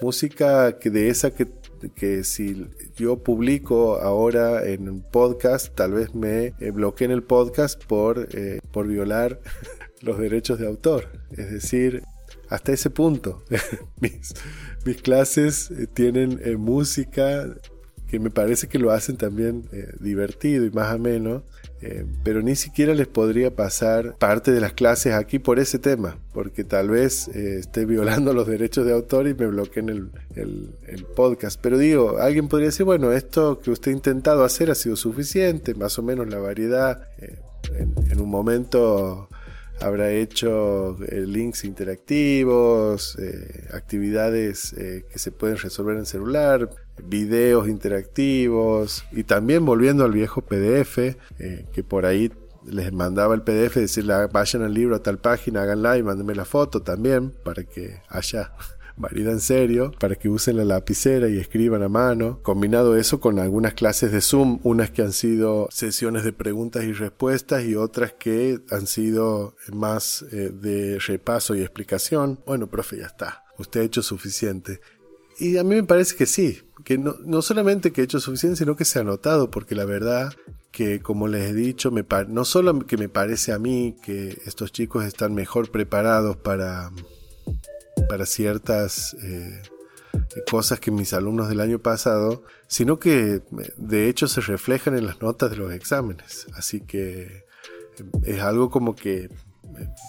Música 0.00 0.78
que 0.78 0.90
de 0.90 1.08
esa 1.08 1.32
que 1.32 1.46
que 1.90 2.24
si 2.24 2.68
yo 2.96 3.22
publico 3.22 4.00
ahora 4.00 4.64
en 4.64 4.88
un 4.88 5.02
podcast, 5.02 5.74
tal 5.74 5.92
vez 5.92 6.14
me 6.14 6.54
eh, 6.60 6.70
bloqueen 6.70 7.10
el 7.10 7.22
podcast 7.22 7.82
por, 7.84 8.28
eh, 8.32 8.60
por 8.70 8.86
violar 8.86 9.40
los 10.00 10.18
derechos 10.18 10.58
de 10.58 10.66
autor. 10.66 11.08
Es 11.30 11.50
decir, 11.50 12.02
hasta 12.48 12.72
ese 12.72 12.90
punto. 12.90 13.42
mis, 14.00 14.34
mis, 14.84 15.02
clases 15.02 15.70
eh, 15.70 15.86
tienen 15.86 16.40
música 16.58 17.54
que 18.06 18.18
me 18.18 18.30
parece 18.30 18.68
que 18.68 18.78
lo 18.78 18.90
hacen 18.90 19.16
también 19.16 19.68
divertido 20.00 20.66
y 20.66 20.70
más 20.70 20.92
ameno. 20.92 21.44
Eh, 21.84 22.06
pero 22.22 22.42
ni 22.42 22.54
siquiera 22.54 22.94
les 22.94 23.08
podría 23.08 23.56
pasar 23.56 24.14
parte 24.16 24.52
de 24.52 24.60
las 24.60 24.72
clases 24.72 25.14
aquí 25.14 25.40
por 25.40 25.58
ese 25.58 25.80
tema, 25.80 26.16
porque 26.32 26.62
tal 26.62 26.90
vez 26.90 27.26
eh, 27.34 27.58
esté 27.58 27.86
violando 27.86 28.32
los 28.32 28.46
derechos 28.46 28.86
de 28.86 28.92
autor 28.92 29.26
y 29.26 29.34
me 29.34 29.46
bloqueen 29.48 29.88
el, 29.88 30.10
podcast. 31.16 31.60
Pero 31.60 31.78
digo, 31.78 32.18
alguien 32.18 32.46
podría 32.46 32.68
decir, 32.68 32.84
bueno, 32.84 33.10
esto 33.10 33.58
que 33.58 33.72
usted 33.72 33.90
ha 33.90 33.94
intentado 33.94 34.44
hacer 34.44 34.70
ha 34.70 34.76
sido 34.76 34.94
suficiente, 34.94 35.74
más 35.74 35.98
o 35.98 36.02
menos 36.02 36.28
la 36.28 36.38
variedad. 36.38 37.08
Eh, 37.18 37.38
en, 37.74 38.20
un 38.20 38.30
momento 38.30 39.28
habrá 39.80 40.12
hecho 40.12 40.96
links 41.10 41.64
interactivos, 41.64 43.18
actividades 43.72 44.72
que 44.72 45.18
se 45.18 45.32
pueden 45.32 45.56
resolver 45.56 45.96
en 45.96 46.06
celular, 46.06 46.70
videos 47.02 47.68
interactivos 47.68 49.04
y 49.12 49.24
también 49.24 49.64
volviendo 49.64 50.04
al 50.04 50.12
viejo 50.12 50.42
PDF, 50.42 50.98
eh, 50.98 51.66
que 51.72 51.82
por 51.82 52.06
ahí 52.06 52.30
les 52.64 52.92
mandaba 52.92 53.34
el 53.34 53.42
PDF, 53.42 53.76
decirle 53.76 54.14
ah, 54.14 54.28
vayan 54.32 54.62
al 54.62 54.74
libro 54.74 54.96
a 54.96 55.02
tal 55.02 55.18
página, 55.18 55.62
háganla 55.62 55.98
y 55.98 56.02
mándenme 56.02 56.34
la 56.34 56.44
foto 56.44 56.82
también 56.82 57.32
para 57.44 57.64
que 57.64 58.02
haya 58.08 58.52
variedad 58.96 59.32
en 59.32 59.40
serio, 59.40 59.92
para 59.98 60.16
que 60.16 60.28
usen 60.28 60.56
la 60.56 60.64
lapicera 60.64 61.28
y 61.28 61.38
escriban 61.38 61.82
a 61.82 61.88
mano. 61.88 62.40
Combinado 62.42 62.96
eso 62.96 63.20
con 63.20 63.38
algunas 63.38 63.74
clases 63.74 64.12
de 64.12 64.20
Zoom, 64.20 64.60
unas 64.62 64.90
que 64.90 65.02
han 65.02 65.12
sido 65.12 65.68
sesiones 65.70 66.24
de 66.24 66.32
preguntas 66.32 66.84
y 66.84 66.92
respuestas 66.92 67.64
y 67.64 67.74
otras 67.74 68.12
que 68.12 68.60
han 68.70 68.86
sido 68.86 69.56
más 69.72 70.24
eh, 70.30 70.50
de 70.52 70.98
repaso 70.98 71.54
y 71.54 71.62
explicación. 71.62 72.40
Bueno, 72.46 72.68
profe, 72.68 72.98
ya 72.98 73.06
está. 73.06 73.44
Usted 73.58 73.80
ha 73.80 73.84
hecho 73.84 74.02
suficiente. 74.02 74.80
Y 75.38 75.56
a 75.56 75.64
mí 75.64 75.74
me 75.74 75.84
parece 75.84 76.16
que 76.16 76.26
sí, 76.26 76.62
que 76.84 76.98
no, 76.98 77.16
no 77.24 77.42
solamente 77.42 77.92
que 77.92 78.00
he 78.00 78.04
hecho 78.04 78.20
suficiente, 78.20 78.56
sino 78.56 78.76
que 78.76 78.84
se 78.84 78.98
ha 78.98 79.04
notado, 79.04 79.50
porque 79.50 79.74
la 79.74 79.84
verdad 79.84 80.32
que 80.72 81.00
como 81.00 81.28
les 81.28 81.50
he 81.50 81.54
dicho, 81.54 81.90
me 81.90 82.04
no 82.28 82.44
solo 82.44 82.86
que 82.86 82.96
me 82.96 83.08
parece 83.08 83.52
a 83.52 83.58
mí 83.58 83.94
que 84.02 84.40
estos 84.46 84.72
chicos 84.72 85.04
están 85.04 85.34
mejor 85.34 85.70
preparados 85.70 86.36
para, 86.38 86.90
para 88.08 88.24
ciertas 88.24 89.14
eh, 89.22 89.62
cosas 90.50 90.80
que 90.80 90.90
mis 90.90 91.12
alumnos 91.12 91.50
del 91.50 91.60
año 91.60 91.78
pasado, 91.78 92.42
sino 92.66 92.98
que 92.98 93.42
de 93.76 94.08
hecho 94.08 94.26
se 94.28 94.40
reflejan 94.40 94.96
en 94.96 95.06
las 95.06 95.20
notas 95.20 95.50
de 95.50 95.56
los 95.58 95.72
exámenes. 95.72 96.46
Así 96.54 96.80
que 96.80 97.44
es 98.24 98.40
algo 98.40 98.70
como 98.70 98.96
que 98.96 99.28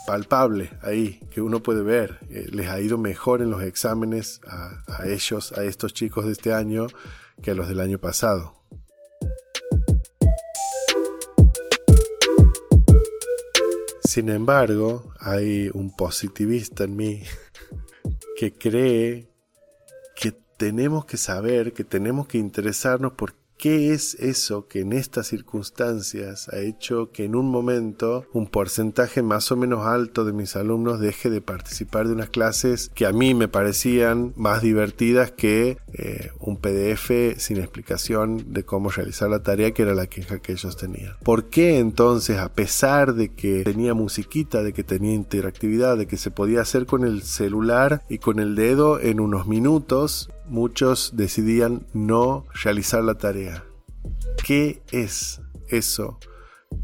palpable 0.06 0.72
ahí, 0.82 1.20
que 1.32 1.42
uno 1.42 1.62
puede 1.64 1.84
ver. 1.84 2.20
Eh, 2.30 2.48
les 2.52 2.68
ha 2.70 2.80
ido 2.80 2.98
mejor 2.98 3.42
en 3.42 3.50
los 3.50 3.64
exámenes 3.64 4.42
a, 4.48 5.06
ellos, 5.06 5.54
a 5.54 5.64
estos 5.64 5.94
chicos 5.94 6.26
de 6.26 6.32
este 6.32 6.54
año, 6.54 6.88
que 7.42 7.52
a 7.52 7.56
los 7.56 7.68
del 7.68 7.80
año 7.80 8.00
pasado. 8.00 8.56
Sin 14.04 14.30
embargo, 14.30 15.14
hay 15.20 15.72
un 15.74 15.96
positivista 15.96 16.84
en 16.84 16.96
mí 16.96 17.24
que 18.38 18.54
cree 18.54 19.28
que 20.16 20.32
tenemos 20.58 21.06
que 21.06 21.18
saber, 21.18 21.74
que 21.74 21.84
tenemos 21.84 22.28
que 22.28 22.38
interesarnos 22.38 23.14
por 23.14 23.34
¿Qué 23.64 23.94
es 23.94 24.16
eso 24.16 24.68
que 24.68 24.82
en 24.82 24.92
estas 24.92 25.28
circunstancias 25.28 26.50
ha 26.50 26.60
hecho 26.60 27.14
que 27.14 27.24
en 27.24 27.34
un 27.34 27.50
momento 27.50 28.26
un 28.34 28.48
porcentaje 28.48 29.22
más 29.22 29.54
o 29.54 29.56
menos 29.56 29.88
alto 29.88 30.26
de 30.26 30.34
mis 30.34 30.58
alumnos 30.58 31.00
deje 31.00 31.30
de 31.30 31.40
participar 31.40 32.08
de 32.08 32.14
unas 32.14 32.28
clases 32.28 32.92
que 32.94 33.06
a 33.06 33.14
mí 33.14 33.34
me 33.34 33.48
parecían 33.48 34.34
más 34.36 34.62
divertidas 34.62 35.32
que 35.32 35.78
eh, 35.94 36.32
un 36.42 36.58
PDF 36.58 37.38
sin 37.38 37.56
explicación 37.56 38.52
de 38.52 38.66
cómo 38.66 38.90
realizar 38.90 39.30
la 39.30 39.44
tarea 39.44 39.72
que 39.72 39.84
era 39.84 39.96
la 39.96 40.08
queja 40.08 40.40
que 40.40 40.52
ellos 40.52 40.76
tenían? 40.76 41.14
¿Por 41.24 41.46
qué 41.46 41.80
entonces, 41.80 42.40
a 42.40 42.52
pesar 42.52 43.14
de 43.14 43.34
que 43.34 43.64
tenía 43.64 43.94
musiquita, 43.94 44.62
de 44.62 44.74
que 44.74 44.84
tenía 44.84 45.14
interactividad, 45.14 45.96
de 45.96 46.06
que 46.06 46.18
se 46.18 46.32
podía 46.32 46.60
hacer 46.60 46.86
con 46.86 47.06
el 47.06 47.24
celular 47.24 48.04
y 48.10 48.18
con 48.18 48.40
el 48.40 48.56
dedo 48.56 49.00
en 49.00 49.22
unos 49.22 49.48
minutos, 49.48 50.30
muchos 50.46 51.16
decidían 51.16 51.86
no 51.94 52.46
realizar 52.64 53.04
la 53.04 53.16
tarea. 53.16 53.64
¿Qué 54.46 54.82
es 54.92 55.42
eso 55.70 56.20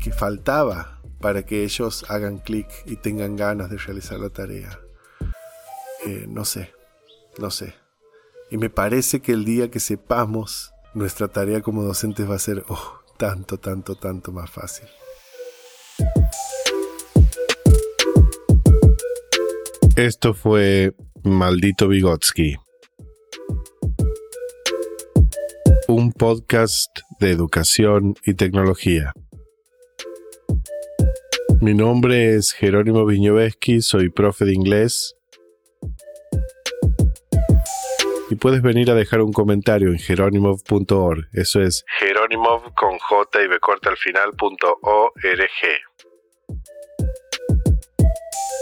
que 0.01 0.11
faltaba 0.11 1.01
para 1.19 1.45
que 1.45 1.63
ellos 1.63 2.05
hagan 2.09 2.37
clic 2.37 2.67
y 2.85 2.95
tengan 2.95 3.35
ganas 3.35 3.69
de 3.69 3.77
realizar 3.77 4.19
la 4.19 4.29
tarea? 4.29 4.79
Eh, 6.05 6.25
no 6.27 6.45
sé, 6.45 6.73
no 7.37 7.51
sé. 7.51 7.75
Y 8.49 8.57
me 8.57 8.69
parece 8.69 9.19
que 9.19 9.33
el 9.33 9.45
día 9.45 9.69
que 9.69 9.79
sepamos, 9.79 10.71
nuestra 10.93 11.27
tarea 11.27 11.61
como 11.61 11.83
docentes 11.83 12.29
va 12.29 12.35
a 12.35 12.39
ser 12.39 12.63
oh, 12.69 13.01
tanto, 13.17 13.59
tanto, 13.59 13.95
tanto 13.95 14.31
más 14.31 14.49
fácil. 14.49 14.87
Esto 19.95 20.33
fue 20.33 20.95
Maldito 21.23 21.89
Vygotsky 21.89 22.55
un 25.89 26.13
podcast 26.13 26.99
de 27.19 27.31
educación 27.31 28.13
y 28.23 28.35
tecnología. 28.35 29.11
Mi 31.61 31.73
nombre 31.73 32.35
es 32.35 32.53
Jerónimo 32.53 33.07
Viñoveschi, 33.07 33.81
soy 33.81 34.09
profe 34.09 34.45
de 34.45 34.53
inglés. 34.53 35.15
Y 38.29 38.35
puedes 38.35 38.61
venir 38.61 38.91
a 38.91 38.93
dejar 38.93 39.21
un 39.21 39.33
comentario 39.33 39.89
en 39.89 39.97
jeronimov.org. 39.97 41.27
Eso 41.33 41.59
es 41.61 41.83
jeronimov 41.97 42.71
con 42.75 42.99
J 42.99 43.41
y 43.41 43.47
B 43.47 43.59
corta 43.59 43.89
al 43.89 43.97
final 43.97 44.33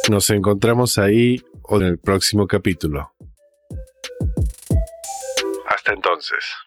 Nos 0.09 0.30
encontramos 0.30 0.97
ahí 0.97 1.43
o 1.63 1.75
en 1.75 1.88
el 1.88 1.99
próximo 1.99 2.47
capítulo. 2.47 3.11
Hasta 5.67 5.91
entonces. 5.91 6.66